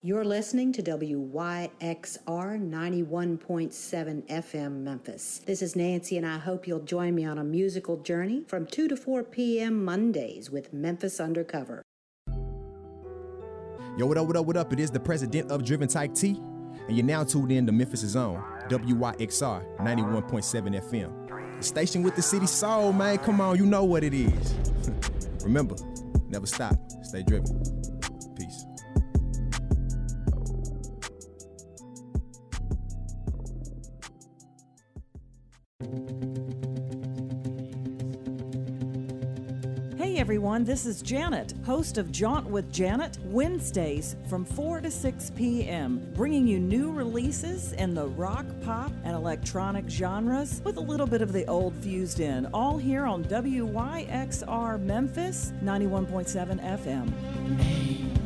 [0.07, 5.41] You're listening to WYXR 91.7 FM Memphis.
[5.45, 8.87] This is Nancy, and I hope you'll join me on a musical journey from 2
[8.87, 9.85] to 4 p.m.
[9.85, 11.83] Mondays with Memphis Undercover.
[13.99, 14.73] Yo, what up, what up, what up?
[14.73, 16.41] It is the president of Driven Type T.
[16.87, 21.59] and you're now tuned in to Memphis' own WYXR 91.7 FM.
[21.59, 23.19] The station with the city soul, man.
[23.19, 24.55] Come on, you know what it is.
[25.43, 25.75] Remember,
[26.29, 27.96] never stop, stay driven.
[40.17, 45.33] Hey everyone, this is Janet, host of Jaunt with Janet, Wednesdays from 4 to 6
[45.37, 51.07] p.m., bringing you new releases in the rock, pop, and electronic genres with a little
[51.07, 58.26] bit of the old fused in, all here on WYXR Memphis 91.7 FM.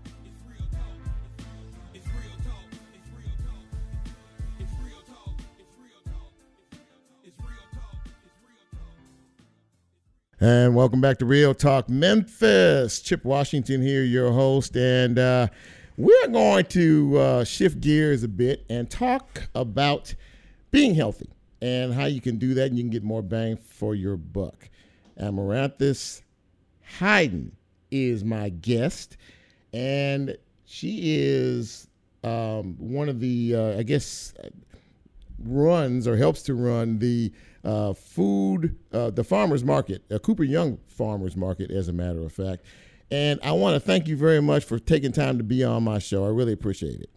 [10.51, 12.99] And welcome back to Real Talk Memphis.
[12.99, 14.75] Chip Washington here, your host.
[14.75, 15.47] And uh,
[15.95, 20.13] we're going to uh, shift gears a bit and talk about
[20.69, 21.29] being healthy
[21.61, 24.67] and how you can do that and you can get more bang for your buck.
[25.17, 26.21] Amaranthus
[26.99, 27.55] Hayden
[27.89, 29.15] is my guest,
[29.71, 31.87] and she is
[32.25, 34.33] um, one of the, uh, I guess,
[35.45, 37.31] runs or helps to run the
[37.63, 42.31] uh, food, uh, the farmers market, uh, Cooper Young Farmers Market, as a matter of
[42.31, 42.65] fact.
[43.11, 45.99] And I want to thank you very much for taking time to be on my
[45.99, 46.25] show.
[46.25, 47.09] I really appreciate it.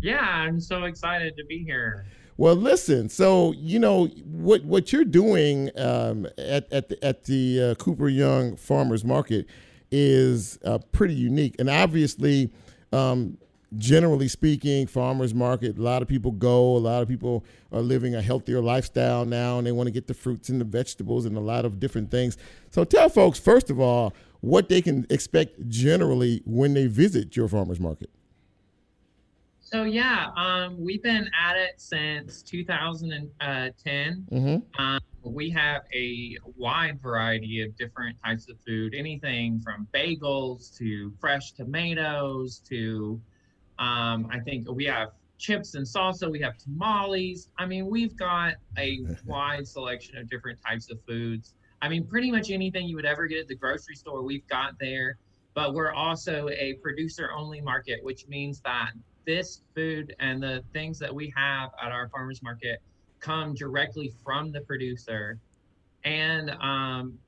[0.00, 2.06] Yeah, I'm so excited to be here.
[2.36, 3.08] Well, listen.
[3.08, 8.08] So you know what what you're doing um, at at the, at the uh, Cooper
[8.08, 9.46] Young Farmers Market
[9.90, 12.50] is uh, pretty unique, and obviously.
[12.92, 13.38] Um,
[13.76, 18.14] generally speaking, farmers market, a lot of people go, a lot of people are living
[18.14, 21.36] a healthier lifestyle now and they want to get the fruits and the vegetables and
[21.36, 22.36] a lot of different things.
[22.70, 27.48] So tell folks, first of all, what they can expect generally when they visit your
[27.48, 28.10] farmers market.
[29.60, 34.26] So yeah, um, we've been at it since 2010.
[34.32, 34.82] Mm-hmm.
[34.82, 41.12] Um, we have a wide variety of different types of food, anything from bagels to
[41.20, 43.20] fresh tomatoes to
[43.80, 46.30] um, I think we have chips and salsa.
[46.30, 47.48] We have tamales.
[47.58, 51.54] I mean, we've got a wide selection of different types of foods.
[51.82, 54.78] I mean, pretty much anything you would ever get at the grocery store, we've got
[54.78, 55.16] there.
[55.54, 58.90] But we're also a producer only market, which means that
[59.26, 62.80] this food and the things that we have at our farmers market
[63.18, 65.38] come directly from the producer.
[66.04, 67.18] And, um,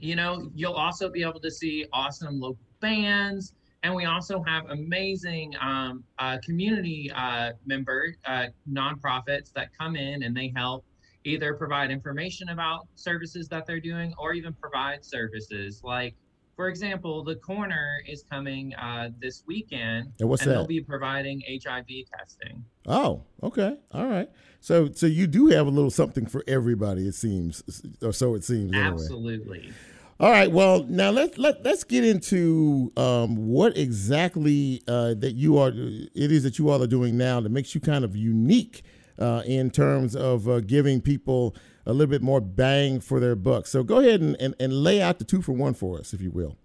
[0.00, 4.68] you know, you'll also be able to see awesome local bands and we also have
[4.70, 10.84] amazing um, uh, community uh, member uh, nonprofits that come in and they help
[11.24, 15.80] either provide information about services that they're doing or even provide services.
[15.84, 16.14] Like
[16.56, 20.56] for example the corner is coming uh, this weekend and, what's and that?
[20.56, 21.86] they'll be providing hiv
[22.18, 22.64] testing.
[22.86, 23.76] Oh okay.
[23.92, 24.28] All right.
[24.60, 27.62] So so you do have a little something for everybody it seems
[28.02, 28.92] or so it seems anyway.
[28.92, 29.72] absolutely
[30.20, 30.52] all right.
[30.52, 35.70] Well, now let's let let's get into um, what exactly uh, that you are.
[35.70, 38.82] It is that you all are doing now that makes you kind of unique
[39.18, 41.56] uh, in terms of uh, giving people
[41.86, 43.66] a little bit more bang for their buck.
[43.66, 46.20] So go ahead and, and, and lay out the two for one for us, if
[46.20, 46.56] you will.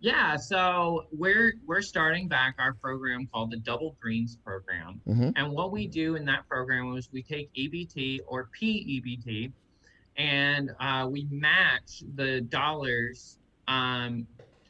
[0.00, 5.30] Yeah, so we're we're starting back our program called the Double Greens program, mm-hmm.
[5.34, 9.50] and what we do in that program is we take EBT or PEBT,
[10.18, 14.26] and uh, we match the dollars um,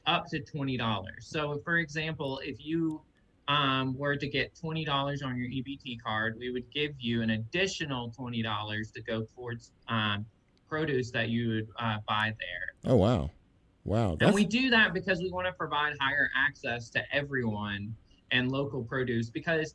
[0.06, 1.26] up to twenty dollars.
[1.26, 3.00] So, for example, if you
[3.48, 7.30] um, were to get twenty dollars on your EBT card, we would give you an
[7.30, 10.26] additional twenty dollars to go towards um,
[10.68, 12.92] produce that you would uh, buy there.
[12.92, 13.30] Oh wow,
[13.84, 14.16] wow!
[14.18, 14.28] That's...
[14.28, 17.94] And we do that because we want to provide higher access to everyone
[18.30, 19.74] and local produce because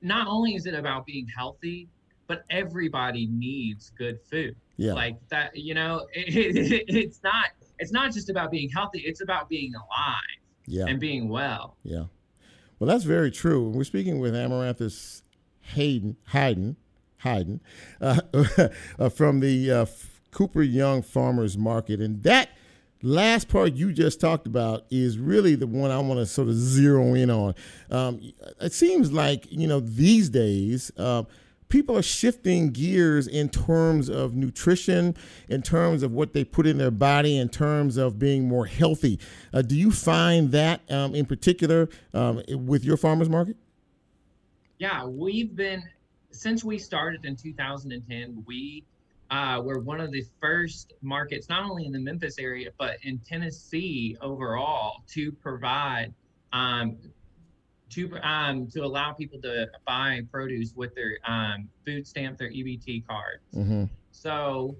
[0.00, 1.88] not only is it about being healthy,
[2.26, 4.56] but everybody needs good food.
[4.76, 4.92] Yeah.
[4.92, 7.46] Like that, you know, it, it, it's not
[7.78, 10.14] it's not just about being healthy, it's about being alive
[10.66, 10.86] yeah.
[10.86, 11.76] and being well.
[11.82, 12.04] Yeah.
[12.78, 13.70] Well, that's very true.
[13.70, 15.22] We're speaking with Amaranthus
[15.60, 16.76] Hayden, Hayden,
[17.18, 17.60] Hayden,
[18.00, 18.20] uh,
[18.98, 19.86] uh, from the uh,
[20.30, 22.50] Cooper Young Farmers Market, and that
[23.02, 26.54] last part you just talked about is really the one I want to sort of
[26.54, 27.54] zero in on.
[27.90, 28.20] Um,
[28.60, 30.90] it seems like you know these days.
[30.96, 31.24] Uh,
[31.76, 35.14] people are shifting gears in terms of nutrition,
[35.50, 39.18] in terms of what they put in their body, in terms of being more healthy.
[39.52, 43.58] Uh, do you find that um, in particular um, with your farmers market?
[44.78, 45.82] Yeah, we've been
[46.30, 48.42] since we started in 2010.
[48.46, 48.82] We
[49.30, 53.18] uh, were one of the first markets, not only in the Memphis area but in
[53.18, 56.14] Tennessee overall, to provide
[56.54, 56.96] um,
[57.90, 63.06] to um, to allow people to buy produce with their um, food stamp, their EBT
[63.06, 63.40] card.
[63.54, 63.84] Mm-hmm.
[64.10, 64.76] So,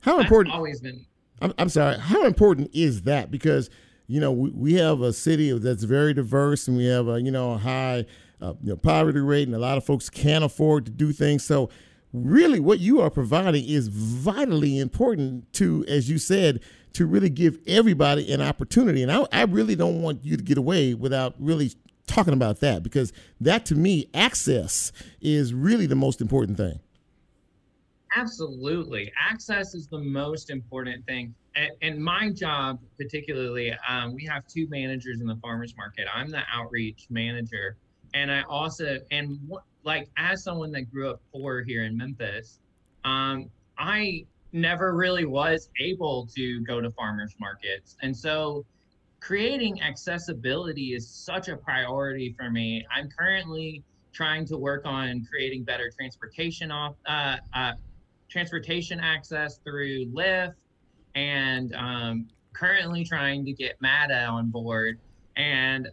[0.00, 0.54] how important?
[0.54, 1.04] Always been.
[1.40, 1.98] I'm, I'm sorry.
[1.98, 3.30] How important is that?
[3.30, 3.70] Because
[4.06, 7.30] you know we, we have a city that's very diverse, and we have a you
[7.30, 8.06] know a high
[8.40, 11.44] uh, you know, poverty rate, and a lot of folks can't afford to do things.
[11.44, 11.70] So,
[12.12, 16.60] really, what you are providing is vitally important to, as you said,
[16.94, 19.02] to really give everybody an opportunity.
[19.02, 21.72] And I, I really don't want you to get away without really
[22.06, 26.80] talking about that because that to me, access is really the most important thing.
[28.16, 29.12] Absolutely.
[29.20, 31.34] Access is the most important thing.
[31.54, 36.06] And, and my job, particularly, um, we have two managers in the farmers market.
[36.12, 37.76] I'm the outreach manager.
[38.14, 39.38] And I also, and
[39.84, 42.60] like as someone that grew up poor here in Memphis,
[43.04, 47.96] um, I never really was able to go to farmers markets.
[48.02, 48.64] And so
[49.20, 52.86] creating accessibility is such a priority for me.
[52.94, 53.82] I'm currently
[54.12, 57.72] trying to work on creating better transportation off uh, uh,
[58.28, 60.54] transportation access through Lyft
[61.14, 64.98] and um, currently trying to get MATA on board.
[65.36, 65.88] And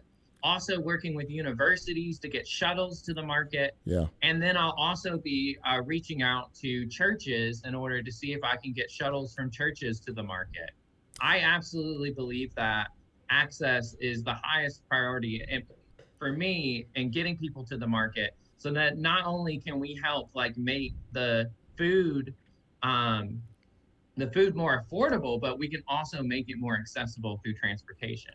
[0.46, 3.76] also working with universities to get shuttles to the market.
[3.84, 4.06] Yeah.
[4.22, 8.44] And then I'll also be uh, reaching out to churches in order to see if
[8.44, 10.70] I can get shuttles from churches to the market.
[11.20, 12.88] I absolutely believe that
[13.28, 15.44] access is the highest priority
[16.18, 20.30] for me in getting people to the market so that not only can we help
[20.34, 22.32] like make the food
[22.84, 23.42] um,
[24.16, 28.32] the food more affordable, but we can also make it more accessible through transportation.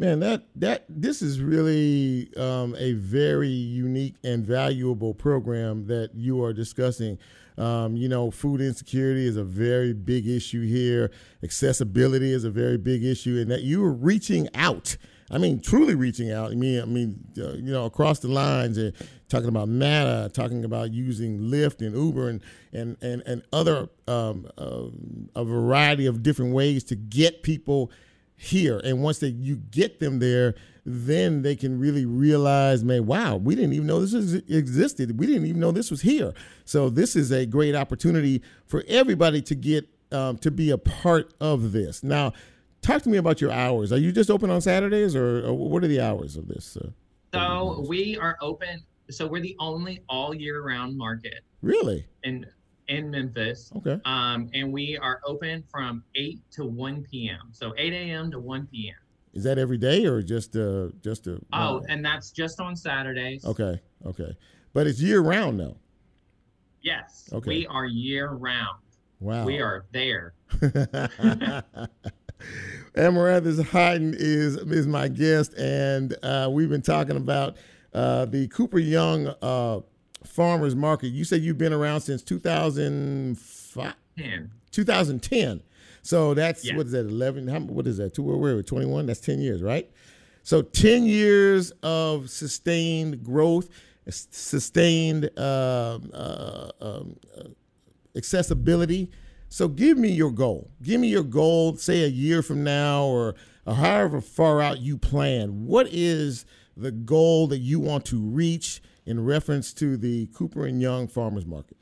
[0.00, 6.42] Man, that that this is really um, a very unique and valuable program that you
[6.42, 7.18] are discussing.
[7.58, 11.10] Um, you know, food insecurity is a very big issue here.
[11.42, 14.96] Accessibility is a very big issue, and that you are reaching out.
[15.30, 16.50] I mean, truly reaching out.
[16.50, 18.94] I mean, I mean, uh, you know, across the lines and
[19.28, 22.40] talking about MATA, talking about using Lyft and Uber and
[22.72, 24.84] and and and other um, uh,
[25.36, 27.92] a variety of different ways to get people
[28.40, 28.80] here.
[28.82, 30.54] And once they you get them there,
[30.86, 35.20] then they can really realize, man, wow, we didn't even know this existed.
[35.20, 36.32] We didn't even know this was here.
[36.64, 41.34] So this is a great opportunity for everybody to get um, to be a part
[41.38, 42.02] of this.
[42.02, 42.32] Now,
[42.80, 43.92] talk to me about your hours.
[43.92, 46.78] Are you just open on Saturdays, or, or what are the hours of this?
[46.78, 46.88] Uh,
[47.34, 48.82] so we are open.
[49.10, 51.44] So we're the only all year round market.
[51.60, 52.06] Really?
[52.24, 52.46] And
[52.90, 53.72] in Memphis.
[53.76, 53.98] Okay.
[54.04, 57.48] Um, and we are open from 8 to 1 p.m.
[57.52, 58.30] So 8 a.m.
[58.32, 58.96] to 1 p.m.
[59.32, 61.40] Is that every day or just uh just a?
[61.52, 63.44] Oh, and that's just on Saturdays.
[63.44, 63.80] Okay.
[64.04, 64.36] Okay.
[64.72, 65.76] But it's year round now.
[66.82, 67.28] Yes.
[67.32, 67.48] Okay.
[67.48, 68.80] We are year round.
[69.20, 69.44] Wow.
[69.44, 70.34] We are there.
[72.96, 77.56] Amaranthus Hayden is is my guest, and uh, we've been talking about
[77.94, 79.80] uh, the Cooper Young uh,
[80.24, 81.08] farmers market.
[81.08, 83.94] You said you've been around since 2005?
[84.18, 84.50] 10.
[84.70, 85.62] 2010.
[86.02, 86.76] So that's yeah.
[86.76, 87.06] what is that?
[87.06, 87.48] 11?
[87.48, 88.14] How, what is that?
[88.14, 88.22] Two?
[88.22, 88.62] Where were we?
[88.62, 89.06] 21?
[89.06, 89.90] That's 10 years, right?
[90.42, 93.68] So 10 years of sustained growth,
[94.08, 97.48] sustained uh, uh, um, uh,
[98.16, 99.10] accessibility.
[99.48, 100.70] So give me your goal.
[100.82, 101.76] Give me your goal.
[101.76, 103.34] Say a year from now, or,
[103.66, 105.66] or however far out you plan.
[105.66, 106.46] What is
[106.76, 108.80] the goal that you want to reach?
[109.10, 111.76] In reference to the Cooper and Young Farmers Market?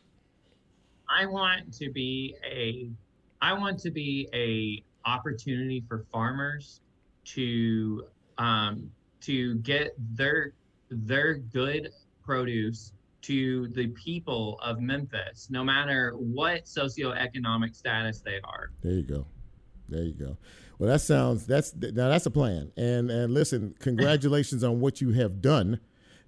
[1.10, 2.90] I want to be a
[3.40, 6.80] I want to be a opportunity for farmers
[7.26, 8.04] to
[8.38, 10.52] um, to get their
[10.90, 11.90] their good
[12.24, 18.70] produce to the people of Memphis, no matter what socioeconomic status they are.
[18.82, 19.26] There you go.
[19.88, 20.38] There you go.
[20.78, 22.72] Well, that sounds that's now that's a plan.
[22.76, 25.80] And and listen, congratulations on what you have done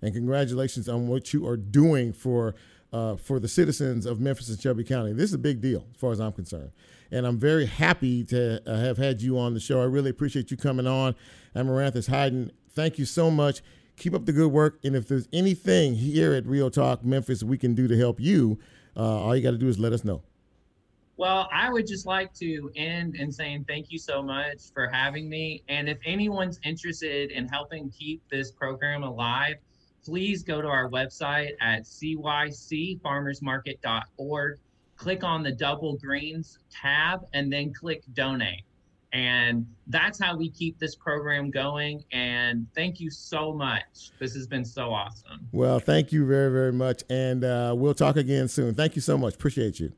[0.02, 2.54] and congratulations on what you are doing for
[2.92, 5.12] uh, for the citizens of Memphis and Shelby County.
[5.12, 6.72] This is a big deal as far as I'm concerned.
[7.12, 9.80] And I'm very happy to uh, have had you on the show.
[9.80, 11.14] I really appreciate you coming on.
[11.54, 13.62] Amaranthus Hayden, thank you so much.
[13.96, 14.78] Keep up the good work.
[14.84, 18.58] And if there's anything here at Real Talk Memphis we can do to help you,
[18.96, 20.22] uh, all you got to do is let us know.
[21.16, 25.28] Well, I would just like to end in saying thank you so much for having
[25.28, 25.62] me.
[25.68, 29.56] And if anyone's interested in helping keep this program alive,
[30.04, 34.58] please go to our website at cycfarmersmarket.org,
[34.96, 38.62] click on the double greens tab, and then click donate.
[39.12, 42.04] And that's how we keep this program going.
[42.12, 44.12] And thank you so much.
[44.20, 45.48] This has been so awesome.
[45.50, 47.02] Well, thank you very, very much.
[47.10, 48.74] And uh, we'll talk again soon.
[48.74, 49.34] Thank you so much.
[49.34, 49.92] Appreciate you.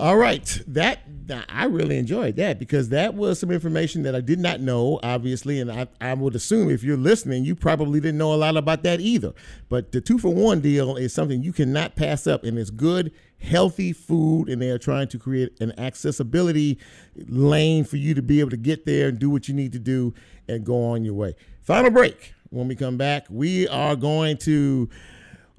[0.00, 1.00] All right, that
[1.50, 5.60] I really enjoyed that because that was some information that I did not know, obviously,
[5.60, 8.82] and I, I would assume if you're listening, you probably didn't know a lot about
[8.84, 9.34] that either.
[9.68, 13.12] But the two for one deal is something you cannot pass up, and it's good,
[13.42, 16.78] healthy food, and they are trying to create an accessibility
[17.28, 19.78] lane for you to be able to get there and do what you need to
[19.78, 20.14] do
[20.48, 21.34] and go on your way.
[21.60, 22.32] Final break.
[22.48, 24.88] When we come back, we are going to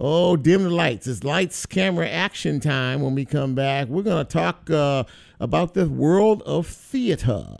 [0.04, 1.06] Oh, dim the lights.
[1.06, 3.04] It's lights, camera, action time.
[3.04, 5.04] When we come back, we're going to talk uh,
[5.40, 7.58] about the world of theater.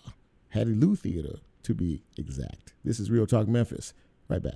[0.56, 2.74] Hattiloo Theater, to be exact.
[2.84, 3.94] This is Real Talk Memphis.
[4.28, 4.56] Right back.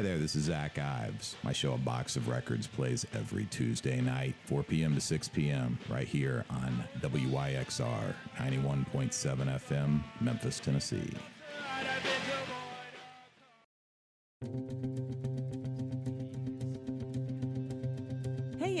[0.00, 1.36] Hi there, this is Zach Ives.
[1.42, 4.94] My show, A Box of Records, plays every Tuesday night, 4 p.m.
[4.94, 11.12] to 6 p.m., right here on WYXR 91.7 FM, Memphis, Tennessee.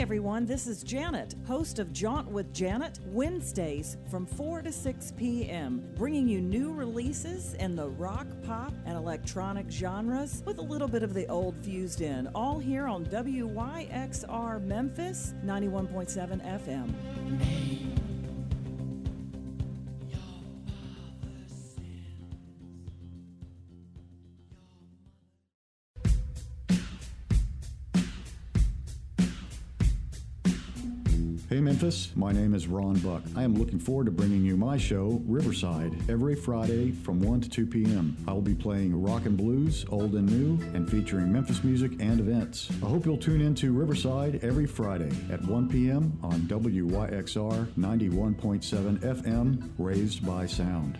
[0.00, 5.86] Everyone, this is Janet, host of Jaunt with Janet, Wednesdays from 4 to 6 p.m.,
[5.94, 11.02] bringing you new releases in the rock, pop, and electronic genres with a little bit
[11.02, 17.59] of the old fused in, all here on WYXR Memphis 91.7 FM.
[32.14, 33.22] My name is Ron Buck.
[33.34, 37.48] I am looking forward to bringing you my show, Riverside, every Friday from 1 to
[37.48, 38.16] 2 p.m.
[38.28, 42.20] I will be playing rock and blues, old and new, and featuring Memphis music and
[42.20, 42.70] events.
[42.80, 46.16] I hope you'll tune in to Riverside every Friday at 1 p.m.
[46.22, 50.96] on WYXR 91.7 FM, Raised by Sound.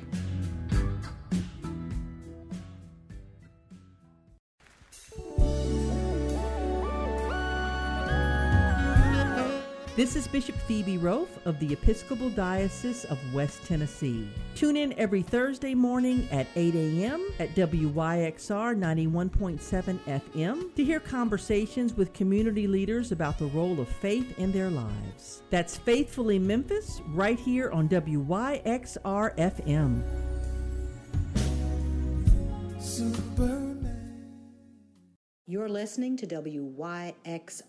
[10.01, 14.27] This is Bishop Phoebe Roaf of the Episcopal Diocese of West Tennessee.
[14.55, 17.29] Tune in every Thursday morning at 8 a.m.
[17.39, 24.39] at WYXR 91.7 FM to hear conversations with community leaders about the role of faith
[24.39, 25.43] in their lives.
[25.51, 30.03] That's Faithfully Memphis right here on WYXR FM.
[35.51, 37.15] You're listening to WYXR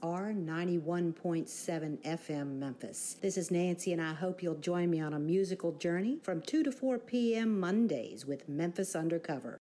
[0.04, 3.16] 91.7 FM Memphis.
[3.20, 6.62] This is Nancy, and I hope you'll join me on a musical journey from 2
[6.62, 7.60] to 4 p.m.
[7.60, 9.58] Mondays with Memphis Undercover.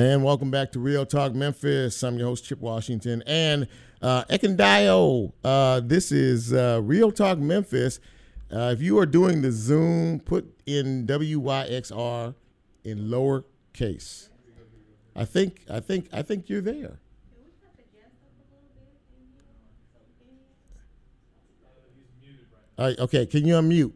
[0.00, 2.02] And welcome back to Real Talk Memphis.
[2.02, 3.22] I'm your host, Chip Washington.
[3.26, 3.68] And
[4.00, 4.24] uh,
[5.44, 8.00] uh, this is uh, Real Talk Memphis.
[8.50, 12.34] Uh, if you are doing the Zoom, put in WYXR
[12.82, 14.30] in lowercase.
[15.14, 16.98] I think, I think, I think you're there.
[22.78, 23.92] Okay, can you unmute?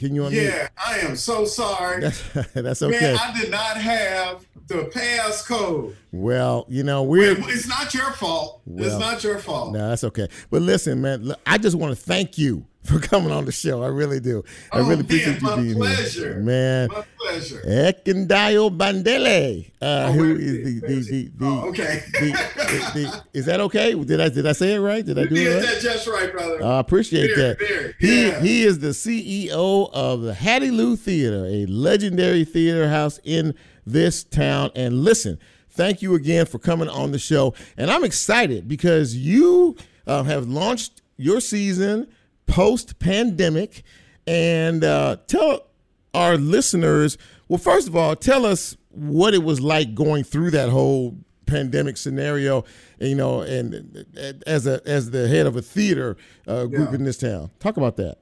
[0.00, 0.46] Can you unmute?
[0.46, 2.00] Yeah, I am so sorry.
[2.00, 2.22] That's,
[2.54, 2.98] that's okay.
[2.98, 5.94] Man, I did not have the passcode.
[6.10, 7.36] Well, you know, we're.
[7.38, 8.62] It's not your fault.
[8.66, 9.74] it's not your fault.
[9.74, 10.28] No, that's okay.
[10.48, 13.82] But listen, man, look, I just want to thank you for coming on the show.
[13.82, 14.42] I really do.
[14.72, 16.20] I Oh, really appreciate my you being pleasure.
[16.34, 16.88] here, man.
[16.88, 17.62] My pleasure.
[17.66, 22.02] Ekundayo Bandele, uh, Oh, who is the the the, the, Oh, okay.
[22.12, 23.94] the- is that okay?
[23.94, 25.04] Did I did I say it right?
[25.04, 25.62] Did I do did it right?
[25.74, 26.64] that just right, brother.
[26.64, 27.94] I appreciate Very, that.
[27.98, 28.40] he yeah.
[28.40, 33.54] he is the CEO of the Hattiloo Theater, a legendary theater house in
[33.86, 34.70] this town.
[34.74, 37.54] And listen, thank you again for coming on the show.
[37.76, 39.76] And I'm excited because you
[40.06, 42.06] uh, have launched your season
[42.50, 43.82] post pandemic.
[44.26, 45.66] And uh, tell
[46.14, 47.16] our listeners,
[47.48, 51.96] well, first of all, tell us what it was like going through that whole pandemic
[51.96, 52.64] scenario,
[53.00, 56.96] you know, and uh, as a as the head of a theater uh, group Yeah.
[56.96, 57.50] in this town.
[57.58, 58.18] Talk about that.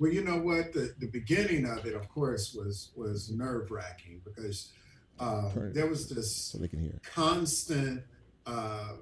[0.00, 0.72] Well, you know what?
[0.72, 4.72] The, the beginning of it, of course, was was nerve wracking because
[5.20, 6.98] uh, there was this So they can hear.
[7.04, 8.02] constant.
[8.46, 8.94] Uh,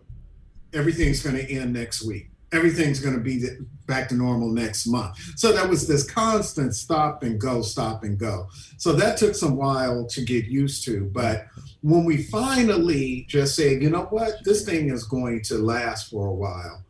[0.74, 2.31] everything's going to end next week.
[2.53, 3.45] Everything's going to be
[3.87, 5.17] back to normal next month.
[5.37, 8.49] So that was this constant stop and go, stop and go.
[8.77, 11.05] So that took some while to get used to.
[11.07, 11.47] But
[11.83, 16.27] when we finally just said, you know what, this thing is going to last for
[16.27, 16.83] a while,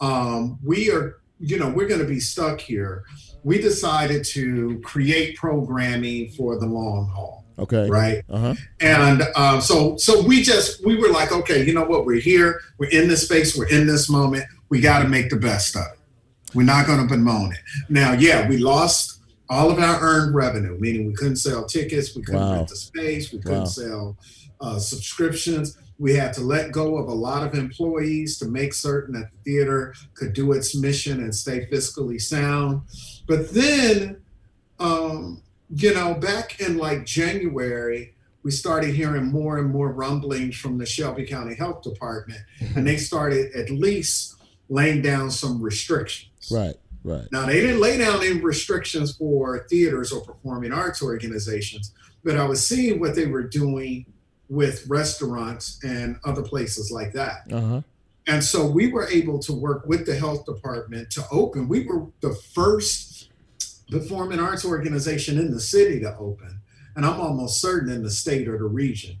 [0.00, 3.04] um, we are, you know, we're going to be stuck here.
[3.44, 7.88] We decided to create programming for the long haul Okay.
[7.88, 8.22] right?
[8.28, 8.54] Uh huh.
[8.80, 12.04] And um, so, so we just we were like, okay, you know what?
[12.06, 12.60] We're here.
[12.78, 13.56] We're in this space.
[13.56, 14.44] We're in this moment.
[14.72, 15.98] We got to make the best of it.
[16.54, 17.58] We're not going to bemoan it.
[17.90, 19.20] Now, yeah, we lost
[19.50, 22.54] all of our earned revenue, meaning we couldn't sell tickets, we couldn't Wow.
[22.54, 23.64] rent the space, we couldn't Wow.
[23.66, 24.16] sell
[24.62, 25.76] uh, subscriptions.
[25.98, 29.50] We had to let go of a lot of employees to make certain that the
[29.50, 32.80] theater could do its mission and stay fiscally sound.
[33.28, 34.22] But then,
[34.80, 40.78] um, you know, back in like January, we started hearing more and more rumblings from
[40.78, 42.40] the Shelby County Health Department,
[42.74, 44.36] and they started at least
[44.68, 46.50] laying down some restrictions.
[46.50, 46.74] Right.
[47.04, 47.26] Right.
[47.32, 51.92] Now, they didn't lay down any restrictions for theaters or performing arts organizations,
[52.22, 54.06] but I was seeing what they were doing
[54.48, 57.52] with restaurants and other places like that.
[57.52, 57.80] Uh huh.
[58.26, 61.68] And so we were able to work with the health department to open.
[61.68, 63.30] We were the first
[63.90, 66.60] performing arts organization in the city to open,
[66.94, 69.16] and I'm almost certain in the state or the region.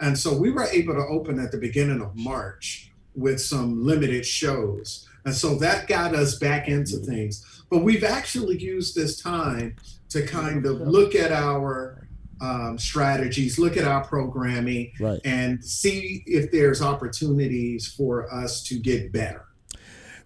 [0.00, 4.24] And so we were able to open at the beginning of March with some limited
[4.26, 5.08] shows.
[5.24, 7.64] And so that got us back into things.
[7.70, 9.74] But we've actually used this time
[10.10, 12.06] to kind of look at our
[12.40, 15.20] um, strategies, look at our programming, Right.
[15.24, 19.42] and see if there's opportunities for us to get better.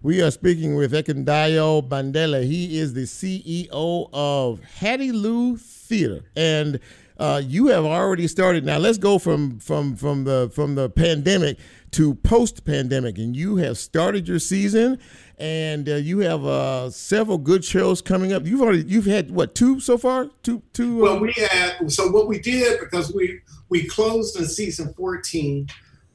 [0.03, 2.43] We are speaking with Ekundayo Bandele.
[2.43, 6.79] He is the CEO of Hattiloo Theater, and
[7.19, 8.65] uh, you have already started.
[8.65, 11.59] Now let's go from from from the from the pandemic
[11.91, 14.97] to post pandemic, and you have started your season,
[15.37, 18.45] and uh, you have uh, several good shows coming up.
[18.45, 20.29] You've already you've had what two so far?
[20.43, 20.99] Two two.
[21.05, 25.67] uh, Well, we had so what we did because we we closed in season 14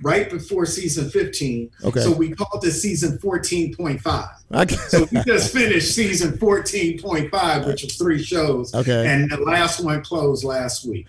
[0.03, 1.71] right before season 15.
[1.85, 2.01] Okay.
[2.01, 4.29] So we called this season 14.5.
[4.53, 4.75] Okay.
[4.77, 8.75] So we just finished season 14.5, which was three shows.
[8.75, 9.07] Okay.
[9.07, 11.07] And the last one closed last week.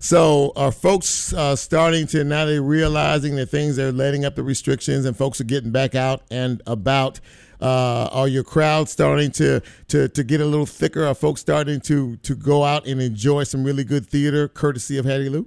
[0.00, 4.44] So are folks uh, starting to now they're realizing that things are letting up the
[4.44, 7.20] restrictions and folks are getting back out and about?
[7.60, 11.04] Uh, are your crowds starting to, to to get a little thicker?
[11.04, 15.04] Are folks starting to to go out and enjoy some really good theater courtesy of
[15.04, 15.46] Hattiloo?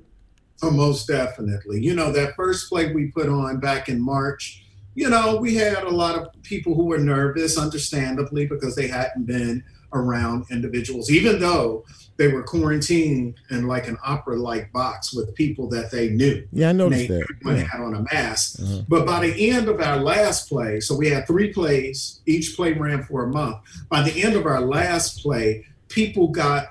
[0.61, 1.81] Oh, most definitely.
[1.81, 5.83] You know, that first play we put on back in March, you know, we had
[5.83, 11.39] a lot of people who were nervous, understandably, because they hadn't been around individuals, even
[11.39, 11.85] though
[12.21, 16.47] they were quarantined in like an opera like box with people that they knew.
[16.53, 17.25] Yeah, I noticed They- that.
[17.41, 17.67] Everyone Yeah.
[17.71, 18.59] had on a mask.
[18.61, 18.81] Uh-huh.
[18.87, 22.73] But by the end of our last play, so we had three plays, each play
[22.73, 23.57] ran for a month.
[23.89, 26.67] By the end of our last play, people got,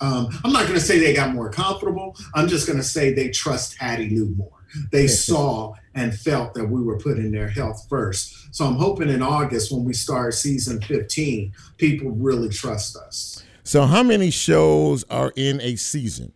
[0.00, 2.16] um, I'm not going to say they got more comfortable.
[2.34, 4.50] I'm just going to say they trust Hattiloo more.
[4.92, 8.54] They saw and felt that we were putting their health first.
[8.54, 13.42] So I'm hoping in August when we start season 15, people really trust us.
[13.66, 16.30] So, how many shows are in a season?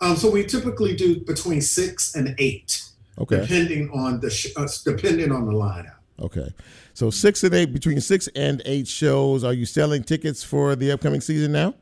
[0.00, 2.80] Um, so we typically do between six and eight,
[3.18, 3.40] Okay.
[3.40, 5.96] depending on the sh- uh, depending on the lineup.
[6.20, 6.54] Okay.
[6.94, 9.42] So, six and eight, between six and eight shows.
[9.42, 11.74] Are you selling tickets for the upcoming season now?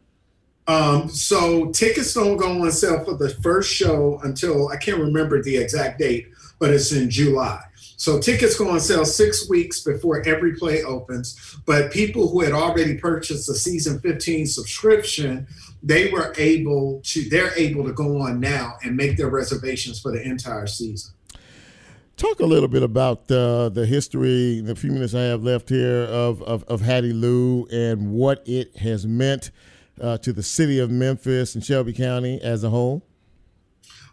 [0.67, 5.43] Um, so tickets don't go on sale for the first show until I can't remember
[5.43, 6.29] the exact date,
[6.59, 7.61] but it's in July.
[7.97, 11.57] So tickets go on sale six weeks before every play opens.
[11.65, 15.47] But people who had already purchased the season 15 subscription,
[15.83, 20.13] they were able to they're able to go on now and make their reservations for
[20.13, 21.13] the entire season.
[22.17, 26.05] Talk a little bit about uh, the history, the few minutes I have left here
[26.05, 29.51] of, of, of Hattiloo and what it has meant
[30.01, 33.03] uh, to the city of Memphis and Shelby County as a whole.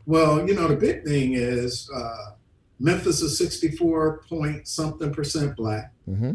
[0.06, 2.32] Well, you know, the big thing is uh,
[2.80, 5.92] Memphis is 64 point something percent black.
[6.10, 6.34] Mm-hmm.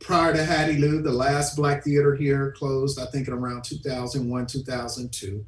[0.00, 5.44] Prior to Hattiloo, the last black theater here closed, I think, in around 2001, 2002.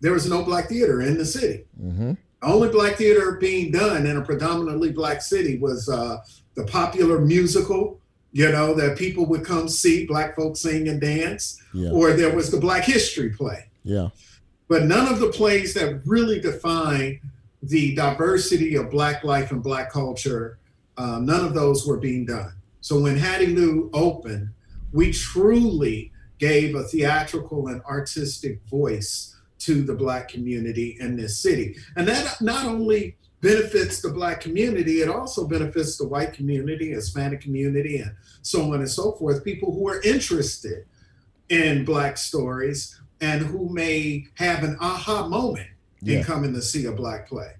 [0.00, 1.64] There was no black theater in the city.
[1.80, 2.12] Mm-hmm.
[2.42, 6.18] The only black theater being done in a predominantly black city was uh,
[6.54, 8.00] the popular musical,
[8.32, 11.90] you know, that people would come see, black folks sing and dance, Yeah.
[11.90, 14.08] or there was the Black History play Yeah.
[14.68, 17.20] but none of the plays that really define
[17.62, 20.58] the diversity of black life and black culture
[20.96, 22.52] um, none of those were being done.
[22.80, 24.50] So when hattiloo opened
[24.92, 31.76] we truly gave a theatrical and artistic voice to the black community in this city.
[31.96, 37.40] And that not only benefits the black community it also benefits the white community hispanic
[37.40, 39.44] community and so on and so forth.
[39.44, 40.84] People who are interested
[41.48, 45.69] in black stories and who may have an aha moment
[46.02, 46.18] Yeah.
[46.18, 47.52] in coming to see a black play.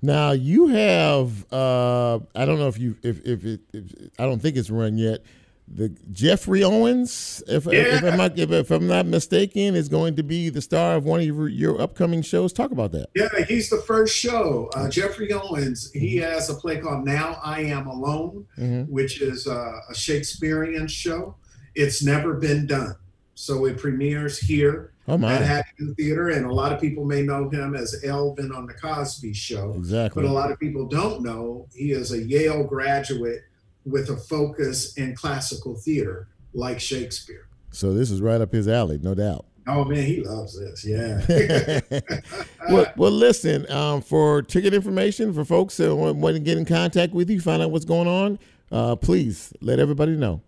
[0.00, 3.84] Now you have uh, I don't know if you if if, it, if
[4.18, 5.22] I don't think it's run yet.
[5.70, 10.22] The Geoffrey Owens, if if, I'm not, if, if I'm not mistaken, is going to
[10.22, 12.54] be the star of one of your, your upcoming shows.
[12.54, 13.08] Talk about that.
[13.14, 14.70] Yeah, he's the first show.
[14.74, 18.88] Uh, Geoffrey Owens, he has a play called Now I Am Alone, Mhm.
[18.88, 21.34] which is uh, a Shakespearean show.
[21.74, 22.94] It's never been done.
[23.40, 25.32] So it premieres here Oh, my.
[25.32, 28.74] at Hattiloo Theater, and a lot of people may know him as Elvin on The
[28.74, 29.74] Cosby Show.
[29.76, 30.24] Exactly.
[30.24, 33.42] But a lot of people don't know he is a Yale graduate
[33.86, 37.46] with a focus in classical theater like Shakespeare.
[37.70, 39.46] So this is right up his alley, no doubt.
[39.68, 40.84] Oh man, he loves this.
[40.84, 41.80] Yeah.
[42.70, 43.70] well, well, listen.
[43.70, 47.40] Um, for ticket information for folks that want, want to get in contact with you,
[47.40, 48.40] find out what's going on,
[48.72, 50.42] uh, please let everybody know.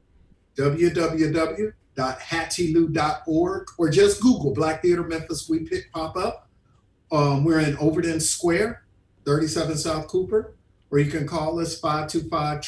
[2.00, 5.48] www.hattiloo.org or just Google Black Theater Memphis.
[5.48, 6.48] We pick pop up.
[7.12, 8.84] Um, we're in Overton Square,
[9.24, 10.54] 37 South Cooper,
[10.90, 12.64] or you can call us 525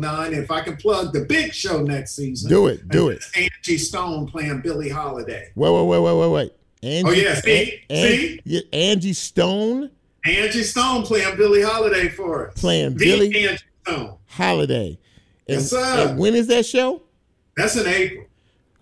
[0.00, 0.34] 0009.
[0.34, 3.24] If I can plug the big show next season, Do it, do it.
[3.36, 5.50] Angie Stone playing Billie Holiday.
[5.54, 6.52] Wait, wait, wait, wait, wait, wait.
[6.82, 7.82] Angie, Oh, yeah, see?
[7.90, 8.40] An- See?
[8.44, 9.90] yeah, Angie Stone
[10.26, 12.60] Angie Stone playing Billie Holiday for us.
[12.60, 14.16] playing The Billie Angie Stone.
[14.26, 14.98] Holiday.
[15.48, 16.08] And, Yes, sir.
[16.10, 17.02] and when is that show?
[17.56, 18.23] That's in April.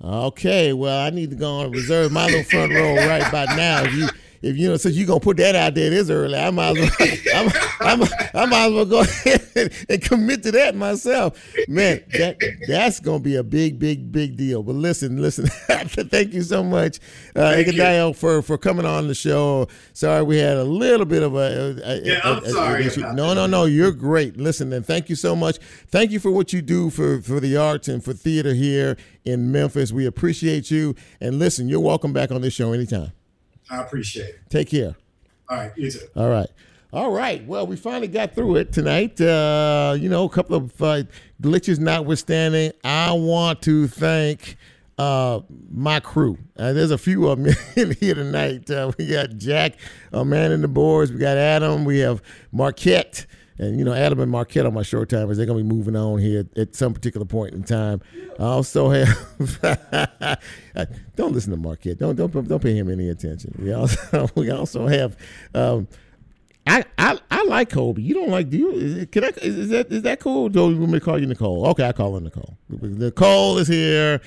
[0.02, 3.84] Okay, well, I need to go and reserve my little front row right about now.
[3.84, 4.08] If you,
[4.42, 6.90] if you know, since you gonna put that out there this early, I might as
[6.98, 7.18] well,
[7.80, 11.40] I'm, I'm, I might as well go ahead and commit to that myself.
[11.68, 14.62] Man, that that's gonna be a big, big, big deal.
[14.62, 16.98] But listen, listen, thank you so much,
[17.36, 17.72] uh, Thank you.
[17.74, 19.68] Ikediah, for for coming on the show.
[19.92, 22.88] Sorry, we had a little bit of a, a- Yeah, I'm a- a- sorry.
[23.14, 24.36] No, no, no, you're great.
[24.36, 25.58] Listen, and thank you so much.
[25.88, 29.52] Thank you for what you do for for the arts and for theater here in
[29.52, 29.92] Memphis.
[29.92, 30.94] We appreciate you.
[31.20, 33.12] And listen, you're welcome back on this show anytime.
[33.72, 34.40] I appreciate it.
[34.50, 34.94] Take care.
[35.48, 36.06] All right, you too.
[36.14, 36.48] All right.
[36.92, 37.44] All right.
[37.46, 39.18] Well, we finally got through it tonight.
[39.18, 41.04] Uh, you know, a couple of uh,
[41.40, 44.58] glitches notwithstanding, I want to thank
[44.98, 46.36] uh, my crew.
[46.58, 48.70] Uh, there's a few of them in here tonight.
[48.70, 49.78] Uh, we got Jack,
[50.12, 51.10] a man in the boards.
[51.10, 51.86] We got Adam.
[51.86, 52.20] We have
[52.52, 53.24] Marquette.
[53.62, 55.36] And, you know, Adam and Marquette are my short timers.
[55.36, 58.00] They're to be moving on here at some particular point in time.
[58.40, 60.40] I also have,
[61.14, 61.98] don't listen to Marquette.
[61.98, 63.54] Don't, don't, don't pay him any attention.
[63.56, 65.16] We also, we also have,
[65.54, 65.86] um,
[66.66, 68.02] I, I I like Kobe.
[68.02, 68.48] You don't like?
[68.48, 68.70] Do you?
[68.70, 69.28] Is, can I?
[69.42, 70.48] Is, is that is that cool?
[70.48, 71.66] Do you want me to call you Nicole?
[71.70, 72.56] Okay, I call her Nicole.
[72.68, 74.20] Nicole is here.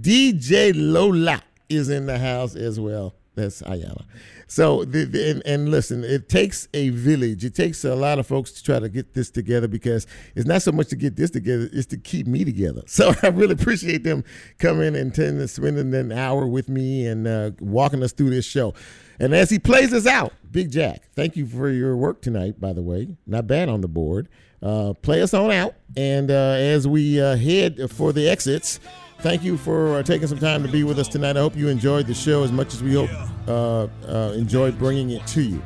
[0.00, 3.14] DJ Lola is in the house as well.
[3.36, 4.04] That's Ayala.
[4.50, 7.44] So the, the- and, and listen, it takes a village.
[7.44, 10.60] It takes a lot of folks to try to get this together because it's not
[10.62, 12.82] so much to get this together; it's to keep me together.
[13.00, 14.24] So I really appreciate them
[14.58, 15.14] coming and
[15.48, 18.74] spending an hour with me and uh, walking us through this show.
[19.20, 22.72] And as he plays us out, Big Jack, thank you for your work tonight, by
[22.72, 23.16] the way.
[23.26, 24.28] Not bad on the board.
[24.60, 25.74] Uh, play us on out.
[25.96, 28.80] And uh, as we uh, head for the exits,
[29.20, 31.36] thank you for uh, taking some time to be with us tonight.
[31.36, 33.10] I hope you enjoyed the show as much as we hope
[33.46, 35.62] uh, uh, enjoyed bringing it to you.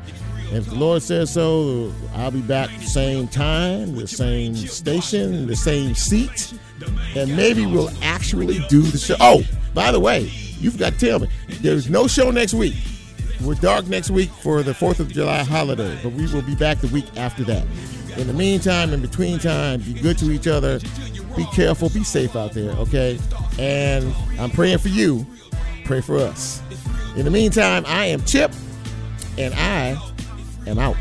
[0.47, 5.55] And if the Lord says so, I'll be back same time, the same station, the
[5.55, 6.53] same seat,
[7.15, 9.15] and maybe we'll actually do the show.
[9.19, 9.43] Oh,
[9.73, 10.29] by the way,
[10.59, 11.29] you've got to tell me
[11.61, 12.75] there's no show next week.
[13.43, 16.79] We're dark next week for the 4th of July holiday, but we will be back
[16.79, 17.65] the week after that.
[18.17, 20.79] In the meantime, in between time, be good to each other.
[21.35, 21.89] Be careful.
[21.89, 23.19] Be safe out there, okay?
[23.59, 25.25] And I'm praying for you.
[25.83, 26.61] Pray for us.
[27.15, 28.53] In the meantime, I am Chip,
[29.37, 29.97] and I
[30.67, 30.97] am out.